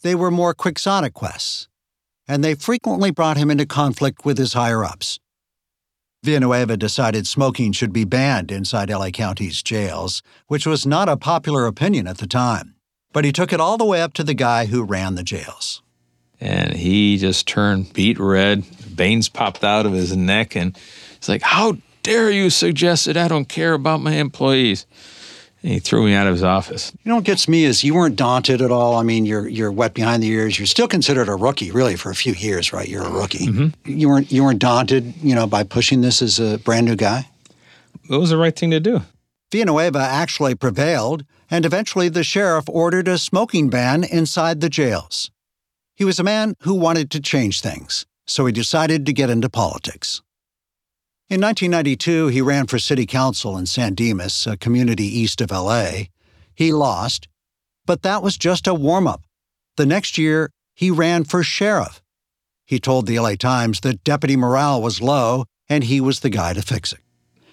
They 0.02 0.16
were 0.16 0.32
more 0.32 0.54
quixotic 0.54 1.14
quests, 1.14 1.68
and 2.28 2.44
they 2.44 2.56
frequently 2.56 3.12
brought 3.12 3.38
him 3.38 3.52
into 3.52 3.66
conflict 3.66 4.26
with 4.26 4.38
his 4.38 4.54
higher 4.54 4.84
ups. 4.84 5.20
Villanueva 6.24 6.78
decided 6.78 7.28
smoking 7.28 7.72
should 7.72 7.94
be 7.94 8.04
banned 8.04 8.52
inside 8.52 8.90
LA 8.90 9.10
County's 9.10 9.62
jails, 9.62 10.24
which 10.48 10.66
was 10.66 10.86
not 10.86 11.10
a 11.10 11.18
popular 11.18 11.68
opinion 11.68 12.08
at 12.08 12.18
the 12.18 12.28
time 12.28 12.76
but 13.16 13.24
he 13.24 13.32
took 13.32 13.54
it 13.54 13.62
all 13.62 13.78
the 13.78 13.86
way 13.86 14.02
up 14.02 14.12
to 14.12 14.26
the 14.26 14.34
guy 14.34 14.66
who 14.66 14.84
ran 14.84 15.16
the 15.16 15.24
jails. 15.24 15.82
And 16.42 16.74
he 16.74 17.18
just 17.18 17.48
turned 17.48 17.94
beet 17.94 18.20
red, 18.20 18.66
veins 18.66 19.30
popped 19.30 19.64
out 19.64 19.86
of 19.86 19.94
his 19.94 20.14
neck, 20.18 20.54
and 20.54 20.78
he's 21.18 21.30
like, 21.30 21.42
How 21.42 21.78
dare 22.04 22.30
you 22.30 22.50
suggest 22.50 23.06
that 23.06 23.16
I 23.16 23.30
don't 23.30 23.48
care 23.48 23.74
about 23.74 24.02
my 24.02 24.16
employees? 24.16 24.86
He 25.66 25.80
threw 25.80 26.06
me 26.06 26.14
out 26.14 26.28
of 26.28 26.34
his 26.34 26.44
office. 26.44 26.94
You 27.04 27.10
know 27.10 27.16
what 27.16 27.24
gets 27.24 27.48
me 27.48 27.64
is 27.64 27.84
you 27.84 27.96
weren't 27.96 28.16
daunted 28.16 28.62
at 28.62 28.72
all. 28.72 28.98
I 28.98 29.04
mean, 29.04 29.26
you're 29.26 29.48
you're 29.48 29.72
wet 29.72 29.96
behind 29.96 30.22
the 30.22 30.28
ears. 30.28 30.60
You're 30.60 30.68
still 30.68 30.88
considered 30.88 31.28
a 31.28 31.36
rookie, 31.36 31.72
really, 31.72 31.96
for 31.96 32.12
a 32.12 32.16
few 32.16 32.34
years, 32.34 32.72
right? 32.72 32.88
You're 32.88 33.04
a 33.04 33.12
rookie. 33.12 33.48
Mm-hmm. 33.48 33.92
You 33.92 34.10
weren't 34.10 34.32
you 34.32 34.44
weren't 34.44 34.60
daunted, 34.60 35.16
you 35.24 35.34
know, 35.34 35.48
by 35.48 35.64
pushing 35.64 36.02
this 36.02 36.22
as 36.22 36.40
a 36.40 36.60
brand 36.60 36.86
new 36.86 36.96
guy. 36.96 37.30
It 38.08 38.16
was 38.16 38.30
the 38.30 38.38
right 38.38 38.56
thing 38.56 38.70
to 38.72 38.80
do. 38.80 39.02
Villanueva 39.52 40.00
actually 40.00 40.54
prevailed 40.54 41.26
and 41.50 41.66
eventually 41.66 42.10
the 42.10 42.24
sheriff 42.24 42.66
ordered 42.68 43.08
a 43.08 43.18
smoking 43.18 43.70
ban 43.70 44.04
inside 44.04 44.62
the 44.62 44.70
jails. 44.70 45.32
He 45.96 46.04
was 46.04 46.20
a 46.20 46.24
man 46.24 46.56
who 46.62 46.74
wanted 46.74 47.10
to 47.12 47.20
change 47.20 47.62
things, 47.62 48.06
so 48.26 48.46
he 48.46 48.52
decided 48.52 49.06
to 49.06 49.14
get 49.14 49.30
into 49.30 49.50
politics. 49.50 50.22
In 51.28 51.42
1992, 51.42 52.28
he 52.28 52.40
ran 52.40 52.68
for 52.68 52.78
city 52.78 53.08
council 53.08 53.58
in 53.58 53.66
San 53.66 53.96
Dimas, 53.96 54.46
a 54.46 54.56
community 54.56 55.06
east 55.06 55.42
of 55.42 55.50
LA. 55.50 56.04
He 56.54 56.72
lost, 56.72 57.28
but 57.88 58.04
that 58.04 58.22
was 58.22 58.38
just 58.38 58.68
a 58.68 58.76
warm 58.76 59.08
up. 59.08 59.24
The 59.76 59.88
next 59.88 60.20
year, 60.20 60.52
he 60.76 60.92
ran 60.92 61.24
for 61.24 61.42
sheriff. 61.42 62.00
He 62.68 62.80
told 62.80 63.08
the 63.08 63.18
LA 63.18 63.34
Times 63.34 63.80
that 63.80 64.04
deputy 64.04 64.36
morale 64.36 64.80
was 64.80 65.02
low 65.02 65.46
and 65.68 65.86
he 65.86 66.00
was 66.00 66.20
the 66.20 66.30
guy 66.30 66.54
to 66.54 66.62
fix 66.62 66.94
it. 66.94 67.00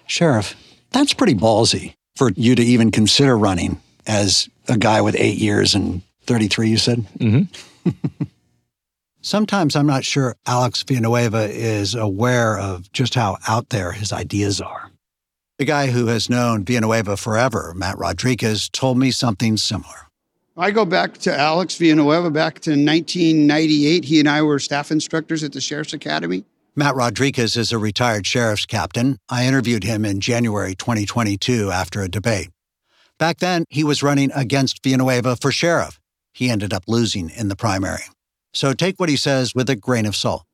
Sheriff, 0.05 0.55
that's 0.91 1.15
pretty 1.15 1.33
ballsy 1.33 1.95
for 2.15 2.29
you 2.35 2.53
to 2.53 2.61
even 2.61 2.91
consider 2.91 3.35
running 3.35 3.81
as 4.05 4.49
a 4.67 4.77
guy 4.77 5.01
with 5.01 5.15
eight 5.17 5.39
years 5.39 5.73
and 5.73 6.03
33, 6.27 6.69
you 6.69 6.77
said? 6.77 7.07
Mm-hmm. 7.17 7.89
Sometimes 9.25 9.77
I'm 9.77 9.87
not 9.87 10.03
sure 10.03 10.35
Alex 10.45 10.83
Villanueva 10.83 11.49
is 11.49 11.95
aware 11.95 12.59
of 12.59 12.91
just 12.91 13.15
how 13.15 13.37
out 13.47 13.69
there 13.69 13.93
his 13.93 14.11
ideas 14.11 14.59
are. 14.59 14.91
The 15.57 15.63
guy 15.63 15.87
who 15.87 16.07
has 16.07 16.29
known 16.29 16.65
Villanueva 16.65 17.15
forever, 17.15 17.73
Matt 17.73 17.97
Rodriguez, 17.97 18.67
told 18.67 18.97
me 18.97 19.11
something 19.11 19.55
similar. 19.55 20.09
I 20.57 20.71
go 20.71 20.83
back 20.83 21.19
to 21.19 21.33
Alex 21.33 21.77
Villanueva 21.77 22.31
back 22.31 22.59
to 22.61 22.71
1998. 22.71 24.03
He 24.03 24.19
and 24.19 24.27
I 24.27 24.41
were 24.41 24.59
staff 24.59 24.91
instructors 24.91 25.41
at 25.41 25.53
the 25.53 25.61
Sheriff's 25.61 25.93
Academy. 25.93 26.43
Matt 26.75 26.95
Rodriguez 26.95 27.55
is 27.55 27.71
a 27.71 27.77
retired 27.77 28.27
sheriff's 28.27 28.65
captain. 28.65 29.19
I 29.29 29.47
interviewed 29.47 29.85
him 29.85 30.03
in 30.03 30.19
January 30.19 30.75
2022 30.75 31.71
after 31.71 32.01
a 32.01 32.09
debate. 32.09 32.49
Back 33.17 33.37
then, 33.37 33.63
he 33.69 33.85
was 33.85 34.03
running 34.03 34.33
against 34.35 34.83
Villanueva 34.83 35.37
for 35.37 35.49
sheriff. 35.49 35.97
He 36.33 36.49
ended 36.49 36.73
up 36.73 36.83
losing 36.87 37.29
in 37.29 37.47
the 37.47 37.55
primary. 37.55 38.03
So 38.53 38.73
take 38.73 38.99
what 38.99 39.09
he 39.09 39.17
says 39.17 39.53
with 39.55 39.69
a 39.69 39.75
grain 39.75 40.05
of 40.05 40.15
salt. 40.15 40.45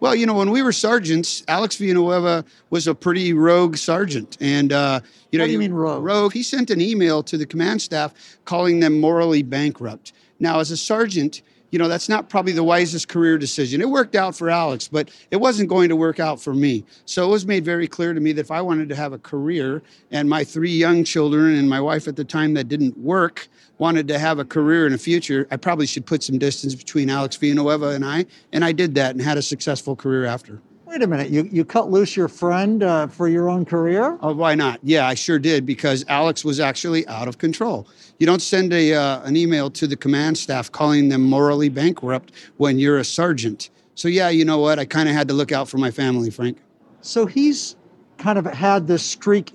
Well, 0.00 0.16
you 0.16 0.26
know, 0.26 0.34
when 0.34 0.50
we 0.50 0.62
were 0.62 0.72
sergeants, 0.72 1.44
Alex 1.46 1.76
Villanueva 1.76 2.44
was 2.70 2.88
a 2.88 2.94
pretty 2.94 3.32
rogue 3.34 3.76
sergeant. 3.76 4.36
And, 4.40 4.72
uh, 4.72 5.00
you 5.30 5.38
know, 5.38 5.44
what 5.44 5.46
do 5.46 5.52
you 5.52 5.58
mean 5.60 5.72
rogue? 5.72 6.02
Rogue. 6.02 6.32
He 6.32 6.42
sent 6.42 6.70
an 6.70 6.80
email 6.80 7.22
to 7.22 7.38
the 7.38 7.46
command 7.46 7.80
staff 7.82 8.12
calling 8.44 8.80
them 8.80 8.98
morally 8.98 9.44
bankrupt. 9.44 10.12
Now, 10.40 10.58
as 10.58 10.72
a 10.72 10.76
sergeant, 10.76 11.42
you 11.72 11.78
know, 11.78 11.88
that's 11.88 12.08
not 12.08 12.28
probably 12.28 12.52
the 12.52 12.62
wisest 12.62 13.08
career 13.08 13.38
decision. 13.38 13.80
It 13.80 13.88
worked 13.88 14.14
out 14.14 14.36
for 14.36 14.50
Alex, 14.50 14.88
but 14.88 15.10
it 15.30 15.36
wasn't 15.36 15.70
going 15.70 15.88
to 15.88 15.96
work 15.96 16.20
out 16.20 16.40
for 16.40 16.52
me. 16.52 16.84
So 17.06 17.26
it 17.26 17.30
was 17.30 17.46
made 17.46 17.64
very 17.64 17.88
clear 17.88 18.12
to 18.12 18.20
me 18.20 18.32
that 18.32 18.42
if 18.42 18.50
I 18.50 18.60
wanted 18.60 18.90
to 18.90 18.94
have 18.94 19.14
a 19.14 19.18
career 19.18 19.82
and 20.10 20.28
my 20.28 20.44
three 20.44 20.70
young 20.70 21.02
children 21.02 21.54
and 21.54 21.68
my 21.70 21.80
wife 21.80 22.06
at 22.06 22.16
the 22.16 22.24
time 22.24 22.52
that 22.54 22.68
didn't 22.68 22.96
work 22.98 23.48
wanted 23.78 24.06
to 24.08 24.18
have 24.18 24.38
a 24.38 24.44
career 24.44 24.84
in 24.84 24.92
the 24.92 24.98
future, 24.98 25.48
I 25.50 25.56
probably 25.56 25.86
should 25.86 26.04
put 26.04 26.22
some 26.22 26.38
distance 26.38 26.74
between 26.74 27.08
Alex 27.08 27.36
Villanueva 27.36 27.88
and 27.88 28.04
I. 28.04 28.26
And 28.52 28.66
I 28.66 28.72
did 28.72 28.94
that 28.96 29.12
and 29.12 29.22
had 29.22 29.38
a 29.38 29.42
successful 29.42 29.96
career 29.96 30.26
after. 30.26 30.60
Wait 30.92 31.02
a 31.02 31.06
minute, 31.06 31.30
you, 31.30 31.48
you 31.50 31.64
cut 31.64 31.90
loose 31.90 32.14
your 32.14 32.28
friend 32.28 32.82
uh, 32.82 33.06
for 33.06 33.26
your 33.26 33.48
own 33.48 33.64
career? 33.64 34.18
Oh, 34.20 34.34
why 34.34 34.54
not? 34.54 34.78
Yeah, 34.82 35.08
I 35.08 35.14
sure 35.14 35.38
did 35.38 35.64
because 35.64 36.04
Alex 36.06 36.44
was 36.44 36.60
actually 36.60 37.08
out 37.08 37.28
of 37.28 37.38
control. 37.38 37.88
You 38.22 38.26
don't 38.26 38.40
send 38.40 38.72
a, 38.72 38.94
uh, 38.94 39.20
an 39.24 39.36
email 39.36 39.68
to 39.70 39.88
the 39.88 39.96
command 39.96 40.38
staff 40.38 40.70
calling 40.70 41.08
them 41.08 41.22
morally 41.22 41.68
bankrupt 41.68 42.30
when 42.56 42.78
you're 42.78 42.98
a 42.98 43.04
sergeant. 43.04 43.68
So, 43.96 44.06
yeah, 44.06 44.28
you 44.28 44.44
know 44.44 44.58
what? 44.58 44.78
I 44.78 44.84
kind 44.84 45.08
of 45.08 45.14
had 45.16 45.26
to 45.26 45.34
look 45.34 45.50
out 45.50 45.68
for 45.68 45.78
my 45.78 45.90
family, 45.90 46.30
Frank. 46.30 46.58
So 47.00 47.26
he's 47.26 47.74
kind 48.18 48.38
of 48.38 48.46
had 48.46 48.86
this 48.86 49.02
streak 49.02 49.50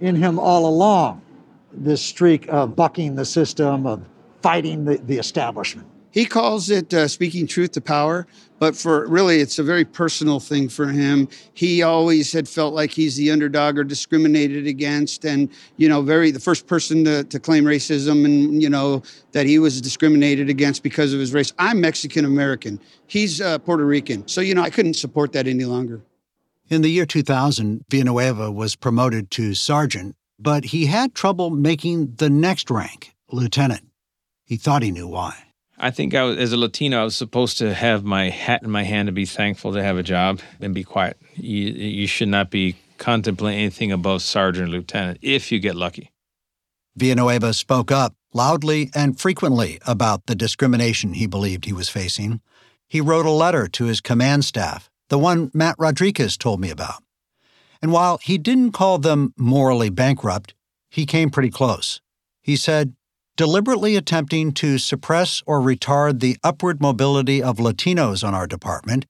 in 0.00 0.14
him 0.14 0.38
all 0.38 0.66
along 0.68 1.20
this 1.72 2.00
streak 2.00 2.46
of 2.46 2.76
bucking 2.76 3.16
the 3.16 3.24
system, 3.24 3.88
of 3.88 4.04
fighting 4.40 4.84
the, 4.84 4.98
the 4.98 5.18
establishment. 5.18 5.88
He 6.12 6.24
calls 6.24 6.70
it 6.70 6.94
uh, 6.94 7.08
speaking 7.08 7.48
truth 7.48 7.72
to 7.72 7.80
power, 7.80 8.28
but 8.62 8.76
for 8.76 9.08
really, 9.08 9.40
it's 9.40 9.58
a 9.58 9.62
very 9.64 9.84
personal 9.84 10.38
thing 10.38 10.68
for 10.68 10.86
him. 10.86 11.28
He 11.52 11.82
always 11.82 12.32
had 12.32 12.48
felt 12.48 12.74
like 12.74 12.92
he's 12.92 13.16
the 13.16 13.28
underdog 13.28 13.76
or 13.76 13.82
discriminated 13.82 14.68
against, 14.68 15.24
and 15.24 15.48
you 15.78 15.88
know, 15.88 16.00
very 16.00 16.30
the 16.30 16.38
first 16.38 16.68
person 16.68 17.02
to, 17.06 17.24
to 17.24 17.40
claim 17.40 17.64
racism, 17.64 18.24
and 18.24 18.62
you 18.62 18.70
know 18.70 19.02
that 19.32 19.46
he 19.46 19.58
was 19.58 19.80
discriminated 19.80 20.48
against 20.48 20.84
because 20.84 21.12
of 21.12 21.18
his 21.18 21.34
race. 21.34 21.52
I'm 21.58 21.80
Mexican 21.80 22.24
American. 22.24 22.78
He's 23.08 23.40
uh, 23.40 23.58
Puerto 23.58 23.84
Rican, 23.84 24.28
so 24.28 24.40
you 24.40 24.54
know, 24.54 24.62
I 24.62 24.70
couldn't 24.70 24.94
support 24.94 25.32
that 25.32 25.48
any 25.48 25.64
longer. 25.64 26.00
In 26.70 26.82
the 26.82 26.88
year 26.88 27.04
2000, 27.04 27.84
Villanueva 27.90 28.52
was 28.52 28.76
promoted 28.76 29.32
to 29.32 29.54
sergeant, 29.54 30.14
but 30.38 30.66
he 30.66 30.86
had 30.86 31.16
trouble 31.16 31.50
making 31.50 32.14
the 32.18 32.30
next 32.30 32.70
rank, 32.70 33.16
lieutenant. 33.32 33.88
He 34.44 34.56
thought 34.56 34.84
he 34.84 34.92
knew 34.92 35.08
why. 35.08 35.51
I 35.78 35.90
think 35.90 36.14
I 36.14 36.22
was, 36.22 36.38
as 36.38 36.52
a 36.52 36.56
Latino, 36.56 37.00
I 37.00 37.04
was 37.04 37.16
supposed 37.16 37.58
to 37.58 37.74
have 37.74 38.04
my 38.04 38.30
hat 38.30 38.62
in 38.62 38.70
my 38.70 38.82
hand 38.84 39.06
to 39.06 39.12
be 39.12 39.24
thankful 39.24 39.72
to 39.72 39.82
have 39.82 39.96
a 39.96 40.02
job 40.02 40.40
and 40.60 40.74
be 40.74 40.84
quiet. 40.84 41.16
You, 41.34 41.68
you 41.68 42.06
should 42.06 42.28
not 42.28 42.50
be 42.50 42.76
contemplating 42.98 43.60
anything 43.60 43.90
above 43.90 44.22
sergeant 44.22 44.70
lieutenant 44.70 45.18
if 45.22 45.50
you 45.50 45.58
get 45.58 45.74
lucky. 45.74 46.12
Villanueva 46.94 47.54
spoke 47.54 47.90
up 47.90 48.14
loudly 48.32 48.90
and 48.94 49.18
frequently 49.18 49.78
about 49.86 50.26
the 50.26 50.34
discrimination 50.34 51.14
he 51.14 51.26
believed 51.26 51.64
he 51.64 51.72
was 51.72 51.88
facing. 51.88 52.40
He 52.86 53.00
wrote 53.00 53.26
a 53.26 53.30
letter 53.30 53.66
to 53.68 53.86
his 53.86 54.00
command 54.00 54.44
staff, 54.44 54.90
the 55.08 55.18
one 55.18 55.50
Matt 55.54 55.76
Rodriguez 55.78 56.36
told 56.36 56.60
me 56.60 56.70
about. 56.70 57.02
And 57.80 57.92
while 57.92 58.18
he 58.18 58.38
didn't 58.38 58.72
call 58.72 58.98
them 58.98 59.34
morally 59.36 59.90
bankrupt, 59.90 60.54
he 60.90 61.06
came 61.06 61.30
pretty 61.30 61.50
close. 61.50 62.00
He 62.42 62.54
said, 62.54 62.94
deliberately 63.36 63.96
attempting 63.96 64.52
to 64.52 64.78
suppress 64.78 65.42
or 65.46 65.60
retard 65.60 66.20
the 66.20 66.36
upward 66.42 66.80
mobility 66.80 67.42
of 67.42 67.56
Latinos 67.56 68.26
on 68.26 68.34
our 68.34 68.46
department 68.46 69.06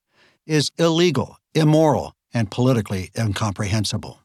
is 0.47 0.71
illegal, 0.79 1.39
immoral, 1.55 2.15
and 2.33 2.51
politically 2.51 3.11
incomprehensible. 3.19 4.21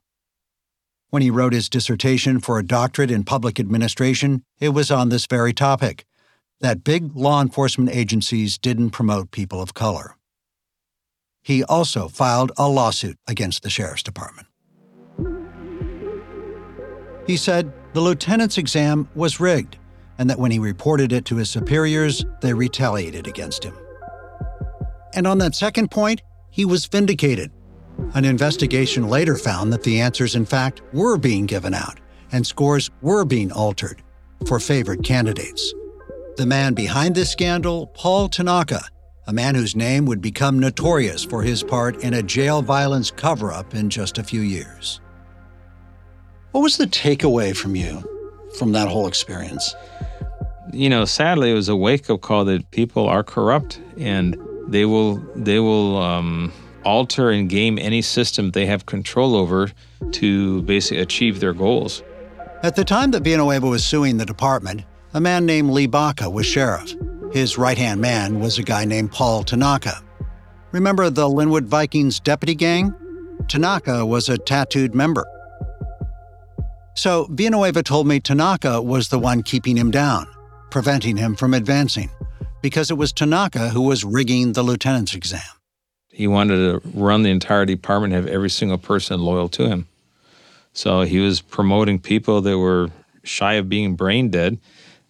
When 1.10 1.22
he 1.22 1.32
wrote 1.32 1.54
his 1.54 1.70
dissertation 1.70 2.40
for 2.40 2.60
a 2.60 2.66
doctorate 2.66 3.12
in 3.12 3.24
public 3.24 3.60
administration, 3.60 4.44
it 4.60 4.70
was 4.70 4.92
on 4.92 5.10
this 5.10 5.26
very 5.26 5.54
topic 5.54 6.06
that 6.60 6.84
big 6.84 7.16
law 7.16 7.42
enforcement 7.42 7.96
agencies 7.96 8.58
didn't 8.58 8.90
promote 8.92 9.32
people 9.32 9.62
of 9.62 9.74
color. 9.74 10.16
He 11.42 11.64
also 11.64 12.08
filed 12.08 12.52
a 12.58 12.68
lawsuit 12.68 13.18
against 13.28 13.64
the 13.64 13.70
Sheriff's 13.70 14.04
Department. 14.04 14.48
He 17.26 17.38
said 17.38 17.72
the 17.94 18.02
lieutenant's 18.02 18.58
exam 18.58 19.08
was 19.16 19.40
rigged 19.40 19.78
and 20.18 20.30
that 20.30 20.40
when 20.40 20.52
he 20.52 20.60
reported 20.60 21.12
it 21.12 21.26
to 21.26 21.36
his 21.36 21.50
superiors, 21.50 22.26
they 22.42 22.54
retaliated 22.54 23.28
against 23.28 23.64
him. 23.64 23.78
And 25.14 25.26
on 25.28 25.38
that 25.40 25.56
second 25.56 25.92
point, 25.92 26.22
he 26.50 26.66
was 26.66 26.86
vindicated. 26.86 27.52
An 28.14 28.26
investigation 28.26 29.08
later 29.08 29.36
found 29.36 29.74
that 29.74 29.84
the 29.84 30.00
answers, 30.00 30.36
in 30.36 30.46
fact, 30.46 30.82
were 30.94 31.18
being 31.18 31.46
given 31.46 31.74
out 31.74 32.00
and 32.32 32.46
scores 32.46 32.90
were 33.02 33.26
being 33.26 33.52
altered 33.52 34.02
for 34.46 34.60
favored 34.60 35.04
candidates. 35.04 35.74
The 36.36 36.46
man 36.46 36.74
behind 36.74 37.16
this 37.16 37.32
scandal, 37.32 37.88
Paul 37.88 38.30
Tanaka, 38.30 38.82
a 39.26 39.34
man 39.34 39.56
whose 39.56 39.76
name 39.76 40.06
would 40.06 40.22
become 40.22 40.60
notorious 40.60 41.24
for 41.24 41.42
his 41.42 41.64
part 41.64 42.04
in 42.04 42.14
a 42.14 42.24
jail 42.24 42.62
violence 42.62 43.12
cover 43.12 43.52
up 43.52 43.74
in 43.74 43.90
just 43.90 44.18
a 44.18 44.24
few 44.24 44.42
years. 44.42 45.02
What 46.52 46.62
was 46.62 46.78
the 46.78 46.86
takeaway 46.86 47.56
from 47.56 47.76
you 47.76 48.04
from 48.58 48.72
that 48.74 48.88
whole 48.88 49.08
experience? 49.08 49.76
You 50.74 50.90
know, 50.90 51.06
sadly, 51.06 51.52
it 51.52 51.54
was 51.54 51.70
a 51.70 51.76
wake 51.76 52.10
up 52.10 52.22
call 52.22 52.46
that 52.46 52.70
people 52.72 53.08
are 53.08 53.24
corrupt 53.24 53.80
and 53.98 54.38
they 54.68 54.86
will 54.86 55.18
they 55.36 55.60
will 55.60 55.98
um, 55.98 56.52
alter 56.84 57.32
and 57.32 57.50
game 57.50 57.78
any 57.80 58.02
system 58.02 58.52
they 58.52 58.66
have 58.66 58.86
control 58.86 59.36
over 59.36 59.70
to 60.12 60.62
basically 60.64 61.02
achieve 61.02 61.40
their 61.40 61.54
goals. 61.54 62.04
At 62.64 62.76
the 62.76 62.84
time 62.84 63.12
that 63.12 63.24
Villanueva 63.24 63.68
was 63.68 63.86
suing 63.86 64.18
the 64.18 64.26
department, 64.26 64.84
a 65.14 65.22
man 65.22 65.46
named 65.46 65.70
Lee 65.70 65.88
Baca 65.88 66.30
was 66.30 66.46
sheriff. 66.46 66.94
His 67.32 67.58
right 67.58 67.78
hand 67.78 68.02
man 68.02 68.40
was 68.40 68.58
a 68.58 68.64
guy 68.64 68.86
named 68.86 69.12
Paul 69.12 69.44
Tanaka. 69.44 70.02
Remember 70.72 71.10
the 71.10 71.28
Lynwood 71.28 71.66
Vikings 71.66 72.20
deputy 72.20 72.56
gang? 72.56 72.94
Tanaka 73.48 74.06
was 74.06 74.28
a 74.28 74.38
tattooed 74.38 74.94
member. 74.94 75.26
So 76.98 77.28
Villanueva 77.30 77.84
told 77.84 78.08
me 78.08 78.20
Tanaka 78.20 78.82
was 78.82 79.10
the 79.10 79.20
one 79.20 79.44
keeping 79.44 79.78
him 79.78 79.92
down, 79.92 80.28
preventing 80.72 81.16
him 81.16 81.36
from 81.36 81.54
advancing, 81.54 82.10
because 82.64 82.90
it 82.90 82.96
was 82.96 83.14
Tanaka 83.14 83.70
who 83.70 83.84
was 83.84 84.04
rigging 84.04 84.54
the 84.54 84.64
lieutenant's 84.64 85.14
exam. 85.14 85.42
He 86.12 86.26
wanted 86.26 86.56
to 86.56 86.90
run 86.96 87.22
the 87.22 87.30
entire 87.30 87.66
department, 87.66 88.14
have 88.14 88.26
every 88.26 88.50
single 88.50 88.80
person 88.80 89.20
loyal 89.20 89.48
to 89.50 89.70
him. 89.70 89.88
So 90.74 91.02
he 91.02 91.20
was 91.20 91.40
promoting 91.40 92.00
people 92.00 92.42
that 92.42 92.58
were 92.58 92.90
shy 93.24 93.54
of 93.54 93.70
being 93.70 93.94
brain 93.94 94.32
dead. 94.32 94.58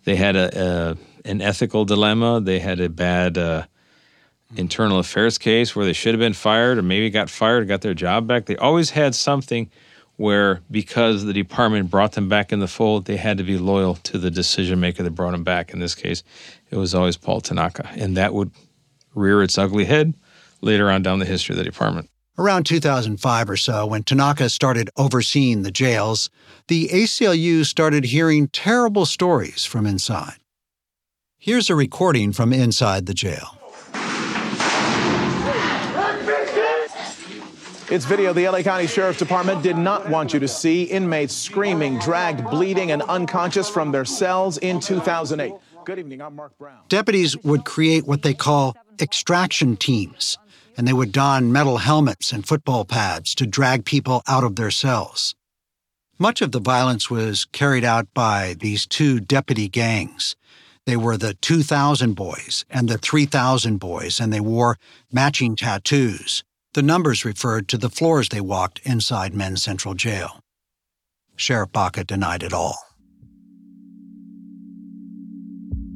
They 0.04 0.18
had 0.18 0.36
a, 0.36 0.98
a 1.24 1.30
an 1.30 1.42
ethical 1.42 1.86
dilemma. 1.86 2.42
They 2.42 2.60
had 2.60 2.82
a 2.82 2.90
bad 2.90 3.38
uh, 3.38 3.64
internal 4.58 5.00
affairs 5.00 5.38
case 5.38 5.74
where 5.74 5.86
they 5.86 5.94
should 5.94 6.14
have 6.14 6.20
been 6.20 6.34
fired, 6.34 6.80
or 6.80 6.82
maybe 6.82 7.10
got 7.10 7.30
fired, 7.30 7.66
got 7.70 7.80
their 7.80 7.94
job 7.94 8.28
back. 8.28 8.46
They 8.46 8.58
always 8.58 8.90
had 8.90 9.16
something 9.16 9.70
where, 10.18 10.62
because 10.70 11.24
the 11.24 11.34
department 11.34 11.90
brought 11.90 12.14
them 12.14 12.28
back 12.28 12.52
in 12.52 12.60
the 12.60 12.68
fold, 12.68 13.06
they 13.06 13.18
had 13.18 13.38
to 13.38 13.44
be 13.44 13.58
loyal 13.58 13.96
to 13.96 14.18
the 14.18 14.32
decision 14.32 14.80
maker 14.80 15.04
that 15.04 15.12
brought 15.12 15.32
them 15.32 15.44
back. 15.44 15.72
In 15.72 15.80
this 15.80 15.96
case, 15.96 16.24
it 16.70 16.76
was 16.76 16.94
always 16.94 17.18
Paul 17.18 17.40
Tanaka, 17.40 17.88
and 17.96 18.18
that 18.18 18.34
would 18.34 18.52
rear 19.16 19.42
its 19.42 19.58
ugly 19.58 19.86
head 19.86 20.16
later 20.62 20.90
on 20.90 21.04
down 21.04 21.20
the 21.20 21.26
history 21.26 21.54
of 21.54 21.58
the 21.58 21.64
department. 21.64 22.10
Around 22.40 22.66
2005 22.66 23.50
or 23.50 23.58
so, 23.58 23.88
when 23.88 24.04
Tanaka 24.04 24.50
started 24.50 24.92
overseeing 24.96 25.64
the 25.64 25.72
jails, 25.72 26.30
the 26.68 26.90
ACLU 26.90 27.66
started 27.66 28.06
hearing 28.06 28.48
terrible 28.50 29.06
stories 29.08 29.66
from 29.66 29.88
inside. 29.88 30.36
Here's 31.40 31.70
a 31.70 31.76
recording 31.76 32.34
from 32.34 32.54
inside 32.54 33.06
the 33.06 33.14
jail. 33.14 33.57
It's 37.90 38.04
video 38.04 38.34
the 38.34 38.50
LA 38.50 38.64
County 38.64 38.86
Sheriff's 38.86 39.18
Department 39.18 39.64
did 39.64 39.78
not 39.78 40.10
want 40.10 40.34
you 40.34 40.42
to 40.42 40.48
see. 40.48 40.84
Inmates 40.84 41.34
screaming, 41.34 42.00
dragged, 42.00 42.44
bleeding, 42.50 42.92
and 42.92 43.02
unconscious 43.04 43.70
from 43.70 43.94
their 43.94 44.04
cells 44.04 44.58
in 44.58 44.82
2008. 44.82 45.54
Good 45.86 45.98
evening, 45.98 46.22
I'm 46.22 46.36
Mark 46.36 46.58
Brown. 46.58 46.82
Deputies 46.90 47.38
would 47.46 47.64
create 47.64 48.06
what 48.06 48.24
they 48.24 48.34
call 48.34 48.76
extraction 49.00 49.78
teams, 49.78 50.38
and 50.76 50.86
they 50.86 50.92
would 50.92 51.14
don 51.14 51.54
metal 51.54 51.78
helmets 51.78 52.34
and 52.34 52.46
football 52.46 52.84
pads 52.84 53.34
to 53.36 53.48
drag 53.48 53.86
people 53.86 54.22
out 54.28 54.44
of 54.44 54.58
their 54.58 54.72
cells. 54.72 55.34
Much 56.20 56.42
of 56.42 56.52
the 56.52 56.60
violence 56.60 57.10
was 57.10 57.46
carried 57.54 57.86
out 57.86 58.14
by 58.14 58.54
these 58.60 58.86
two 58.86 59.22
deputy 59.22 59.70
gangs. 59.70 60.36
They 60.86 60.98
were 60.98 61.16
the 61.16 61.36
2,000 61.36 62.16
boys 62.16 62.66
and 62.70 62.90
the 62.90 62.98
3,000 62.98 63.78
boys, 63.78 64.20
and 64.20 64.34
they 64.34 64.42
wore 64.42 64.78
matching 65.10 65.56
tattoos. 65.56 66.44
The 66.78 66.84
numbers 66.84 67.26
referred 67.26 67.68
to 67.70 67.78
the 67.80 67.90
floors 67.90 68.30
they 68.30 68.40
walked 68.40 68.82
inside 68.84 69.34
Men's 69.34 69.64
Central 69.64 69.96
Jail. 69.96 70.42
Sheriff 71.36 71.72
Baca 71.72 72.04
denied 72.04 72.44
it 72.44 72.54
all. 72.54 72.78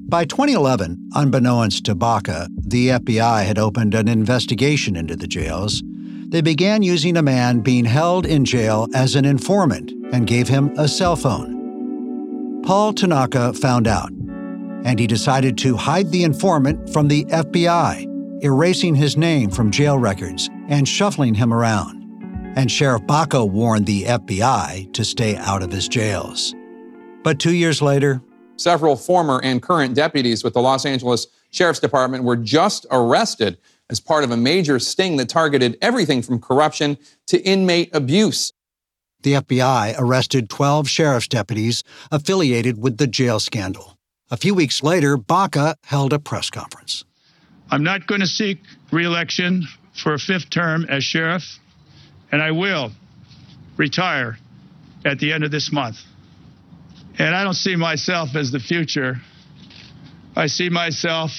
By 0.10 0.26
2011, 0.26 1.12
unbeknownst 1.14 1.86
to 1.86 1.94
Baca, 1.94 2.48
the 2.58 2.88
FBI 2.88 3.46
had 3.46 3.60
opened 3.60 3.94
an 3.94 4.08
investigation 4.08 4.96
into 4.96 5.16
the 5.16 5.28
jails. 5.28 5.84
They 6.30 6.42
began 6.42 6.82
using 6.82 7.16
a 7.16 7.22
man 7.22 7.60
being 7.60 7.86
held 7.86 8.26
in 8.26 8.44
jail 8.44 8.88
as 8.96 9.14
an 9.14 9.24
informant 9.24 9.92
and 10.12 10.26
gave 10.26 10.48
him 10.48 10.74
a 10.80 10.88
cell 10.88 11.16
phone. 11.16 12.64
Paul 12.64 12.94
Tanaka 12.94 13.54
found 13.54 13.88
out, 13.88 14.10
and 14.10 15.00
he 15.00 15.06
decided 15.06 15.60
to 15.60 15.78
hide 15.78 16.10
the 16.10 16.24
informant 16.24 16.92
from 16.92 17.08
the 17.08 17.26
FBI 17.26 18.08
erasing 18.44 18.96
his 18.96 19.16
name 19.16 19.52
from 19.52 19.72
jail 19.72 20.00
records 20.00 20.50
and 20.72 20.88
shuffling 20.88 21.36
him 21.36 21.54
around. 21.54 22.02
And 22.56 22.72
Sheriff 22.72 23.06
Baca 23.06 23.46
warned 23.46 23.86
the 23.86 24.06
FBI 24.06 24.92
to 24.94 25.06
stay 25.06 25.36
out 25.36 25.62
of 25.62 25.72
his 25.72 25.88
jails. 25.88 26.56
But 27.24 27.40
two 27.40 27.54
years 27.54 27.82
later, 27.82 28.22
several 28.56 28.96
former 28.96 29.40
and 29.44 29.62
current 29.62 29.94
deputies 29.94 30.44
with 30.44 30.54
the 30.54 30.62
Los 30.62 30.86
Angeles 30.86 31.28
Sheriff's 31.52 31.80
Department 31.80 32.24
were 32.24 32.38
just 32.38 32.86
arrested 32.90 33.58
as 33.90 34.00
part 34.00 34.24
of 34.24 34.32
a 34.32 34.38
major 34.38 34.80
sting 34.80 35.18
that 35.18 35.30
targeted 35.30 35.78
everything 35.82 36.22
from 36.22 36.40
corruption 36.40 36.98
to 37.28 37.42
inmate 37.44 37.94
abuse. 37.94 38.54
The 39.24 39.34
FBI 39.34 39.96
arrested 40.00 40.50
12 40.50 40.88
sheriff's 40.88 41.28
deputies 41.28 41.84
affiliated 42.10 42.82
with 42.82 42.98
the 42.98 43.08
jail 43.08 43.40
scandal. 43.40 43.98
A 44.32 44.38
few 44.38 44.56
weeks 44.56 44.82
later, 44.82 45.18
Baca 45.18 45.76
held 45.84 46.14
a 46.14 46.20
press 46.20 46.50
conference. 46.50 47.04
I'm 47.70 47.84
not 47.84 48.08
going 48.08 48.22
to 48.22 48.28
seek 48.28 48.60
reelection 48.92 49.68
for 49.94 50.14
a 50.14 50.20
fifth 50.20 50.50
term 50.50 50.86
as 50.90 51.04
sheriff, 51.04 51.60
and 52.32 52.42
I 52.42 52.52
will 52.52 52.92
retire 53.78 54.38
at 55.06 55.20
the 55.20 55.34
end 55.34 55.44
of 55.44 55.52
this 55.52 55.72
month. 55.72 56.04
And 57.18 57.36
I 57.36 57.44
don't 57.44 57.54
see 57.54 57.76
myself 57.76 58.36
as 58.36 58.52
the 58.52 58.60
future. 58.60 59.22
I 60.36 60.48
see 60.48 60.70
myself 60.70 61.32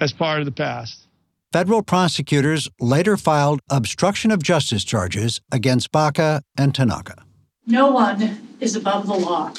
as 0.00 0.12
part 0.12 0.40
of 0.40 0.46
the 0.46 0.52
past. 0.52 1.06
Federal 1.52 1.82
prosecutors 1.82 2.68
later 2.80 3.16
filed 3.16 3.60
obstruction 3.68 4.30
of 4.30 4.42
justice 4.42 4.84
charges 4.84 5.40
against 5.50 5.90
Baca 5.90 6.42
and 6.56 6.74
Tanaka. 6.74 7.24
No 7.66 7.90
one 7.90 8.56
is 8.60 8.76
above 8.76 9.06
the 9.06 9.14
law. 9.14 9.52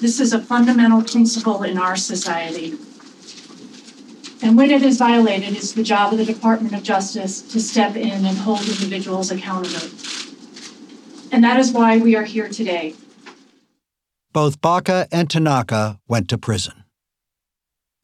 This 0.00 0.18
is 0.18 0.32
a 0.32 0.40
fundamental 0.40 1.02
principle 1.02 1.62
in 1.62 1.78
our 1.78 1.96
society. 1.96 2.74
And 4.42 4.56
when 4.56 4.72
it 4.72 4.82
is 4.82 4.98
violated, 4.98 5.54
it's 5.54 5.72
the 5.72 5.84
job 5.84 6.12
of 6.12 6.18
the 6.18 6.24
Department 6.24 6.74
of 6.74 6.82
Justice 6.82 7.42
to 7.52 7.60
step 7.60 7.94
in 7.94 8.24
and 8.26 8.36
hold 8.36 8.60
individuals 8.60 9.30
accountable. 9.30 9.88
And 11.30 11.44
that 11.44 11.60
is 11.60 11.70
why 11.70 11.98
we 11.98 12.16
are 12.16 12.24
here 12.24 12.48
today. 12.48 12.94
Both 14.32 14.60
Baca 14.60 15.06
and 15.12 15.30
Tanaka 15.30 16.00
went 16.08 16.28
to 16.30 16.38
prison. 16.38 16.84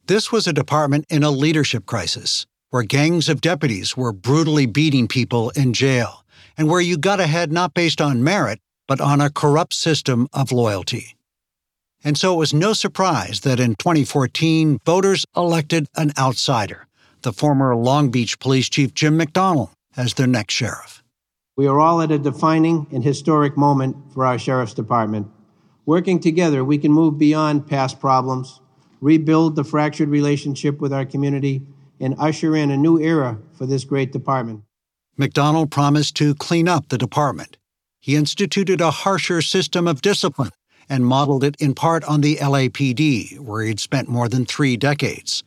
This 0.07 0.31
was 0.31 0.47
a 0.47 0.53
department 0.53 1.07
in 1.11 1.25
a 1.25 1.31
leadership 1.31 1.87
crisis, 1.87 2.47
where 2.71 2.85
gangs 2.85 3.29
of 3.29 3.41
deputies 3.41 3.97
were 3.97 4.13
brutally 4.13 4.67
beating 4.67 5.09
people 5.09 5.51
in 5.51 5.75
jail, 5.75 6.25
and 6.57 6.69
where 6.69 6.81
you 6.81 6.97
got 6.97 7.21
ahead 7.21 7.51
not 7.51 7.75
based 7.75 8.01
on 8.01 8.23
merit, 8.25 8.61
but 8.87 9.01
on 9.01 9.21
a 9.21 9.29
corrupt 9.29 9.75
system 9.75 10.29
of 10.33 10.53
loyalty. 10.53 11.18
And 12.05 12.17
so 12.17 12.35
it 12.35 12.39
was 12.39 12.55
no 12.55 12.73
surprise 12.73 13.41
that 13.41 13.59
in 13.59 13.75
2014, 13.77 14.79
voters 14.85 15.25
elected 15.37 15.89
an 15.97 16.13
outsider, 16.17 16.87
the 17.23 17.33
former 17.33 17.75
Long 17.75 18.11
Beach 18.11 18.39
Police 18.39 18.69
Chief 18.69 18.95
Jim 18.95 19.19
McDonnell, 19.19 19.71
as 19.97 20.15
their 20.15 20.27
next 20.27 20.55
sheriff. 20.55 21.03
We 21.57 21.67
are 21.67 21.81
all 21.81 22.01
at 22.01 22.13
a 22.13 22.19
defining 22.19 22.87
and 22.93 23.03
historic 23.03 23.57
moment 23.57 23.97
for 24.15 24.25
our 24.25 24.39
sheriff's 24.39 24.75
department. 24.75 25.27
Working 25.87 26.21
together, 26.21 26.65
we 26.65 26.79
can 26.79 26.93
move 26.93 27.19
beyond 27.19 27.67
past 27.67 27.99
problems, 27.99 28.61
rebuild 29.01 29.57
the 29.57 29.65
fractured 29.65 30.09
relationship 30.09 30.81
with 30.81 30.93
our 30.93 31.05
community, 31.05 31.63
and 31.99 32.15
usher 32.19 32.55
in 32.55 32.71
a 32.71 32.77
new 32.77 33.01
era 33.01 33.39
for 33.55 33.67
this 33.67 33.83
great 33.83 34.13
department. 34.13 34.63
McDonnell 35.19 35.69
promised 35.69 36.15
to 36.17 36.37
clean 36.37 36.69
up 36.69 36.91
the 36.91 36.99
department. 36.99 37.57
He 38.01 38.15
instituted 38.15 38.81
a 38.81 38.93
harsher 38.93 39.43
system 39.43 39.89
of 39.89 40.01
discipline 40.01 40.51
and 40.89 41.07
modeled 41.07 41.45
it 41.45 41.57
in 41.59 41.75
part 41.75 42.05
on 42.05 42.21
the 42.21 42.37
LAPD, 42.37 43.39
where 43.39 43.63
he'd 43.63 43.81
spent 43.81 44.09
more 44.09 44.29
than 44.29 44.45
three 44.45 44.77
decades. 44.77 45.43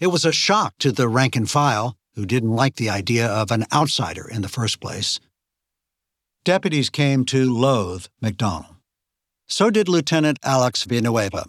It 0.00 0.08
was 0.08 0.24
a 0.24 0.32
shock 0.32 0.74
to 0.78 0.92
the 0.92 1.08
rank 1.08 1.36
and 1.36 1.50
file, 1.50 1.96
who 2.14 2.26
didn't 2.26 2.54
like 2.54 2.76
the 2.76 2.90
idea 2.90 3.26
of 3.26 3.50
an 3.50 3.64
outsider 3.72 4.28
in 4.28 4.42
the 4.42 4.48
first 4.48 4.80
place. 4.80 5.18
Deputies 6.44 6.90
came 6.90 7.24
to 7.24 7.52
loathe 7.52 8.06
McDonnell. 8.22 8.76
So 9.46 9.70
did 9.70 9.88
Lieutenant 9.88 10.38
Alex 10.42 10.84
Villanueva, 10.84 11.46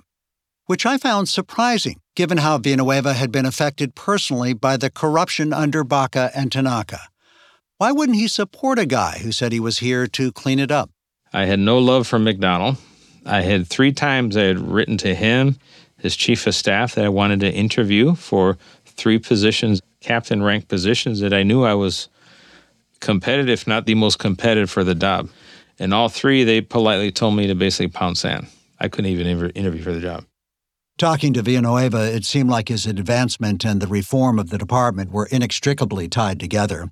which 0.66 0.86
I 0.86 0.98
found 0.98 1.30
surprising 1.30 2.00
given 2.16 2.38
how 2.38 2.58
Villanueva 2.58 3.14
had 3.14 3.32
been 3.32 3.46
affected 3.46 3.94
personally 3.94 4.54
by 4.54 4.78
the 4.78 4.90
corruption 4.90 5.54
under 5.54 5.84
Baca 5.84 6.32
and 6.34 6.52
Tanaka. 6.52 7.02
Why 7.78 7.92
wouldn't 7.92 8.18
he 8.18 8.28
support 8.28 8.80
a 8.80 8.86
guy 8.86 9.20
who 9.22 9.32
said 9.32 9.52
he 9.52 9.60
was 9.60 9.80
here 9.80 10.08
to 10.08 10.32
clean 10.32 10.60
it 10.60 10.72
up? 10.72 10.90
I 11.34 11.46
had 11.46 11.60
no 11.60 11.78
love 11.78 12.08
for 12.08 12.18
McDonnell. 12.18 12.78
I 13.26 13.42
had 13.42 13.68
three 13.68 13.92
times 13.92 14.38
I 14.38 14.44
had 14.44 14.60
written 14.60 14.98
to 15.00 15.16
him, 15.16 15.58
his 15.98 16.16
chief 16.16 16.46
of 16.48 16.56
staff, 16.56 16.96
that 16.96 17.06
I 17.06 17.10
wanted 17.10 17.40
to 17.42 17.52
interview 17.52 18.16
for 18.16 18.58
three 18.86 19.20
positions, 19.20 19.82
captain 20.00 20.44
rank 20.44 20.68
positions 20.68 21.20
that 21.22 21.34
I 21.34 21.44
knew 21.44 21.64
I 21.64 21.74
was 21.74 22.08
competitive, 23.00 23.50
if 23.50 23.68
not 23.68 23.86
the 23.86 23.96
most 23.96 24.20
competitive 24.20 24.70
for 24.70 24.84
the 24.84 24.96
job. 24.96 25.30
And 25.80 25.94
all 25.94 26.10
three, 26.10 26.44
they 26.44 26.62
politely 26.62 27.12
told 27.12 27.36
me 27.36 27.48
to 27.48 27.56
basically 27.56 27.88
pound 27.88 28.18
sand. 28.18 28.48
I 28.80 28.88
couldn't 28.88 29.12
even 29.12 29.52
interview 29.52 29.82
for 29.82 29.94
the 29.94 30.00
job. 30.00 30.26
Talking 30.98 31.34
to 31.34 31.42
Villanueva, 31.42 32.16
it 32.16 32.24
seemed 32.24 32.50
like 32.50 32.70
his 32.70 32.86
advancement 32.86 33.66
and 33.66 33.82
the 33.82 33.88
reform 33.88 34.40
of 34.40 34.50
the 34.50 34.58
department 34.58 35.12
were 35.12 35.28
inextricably 35.30 36.08
tied 36.08 36.40
together. 36.40 36.90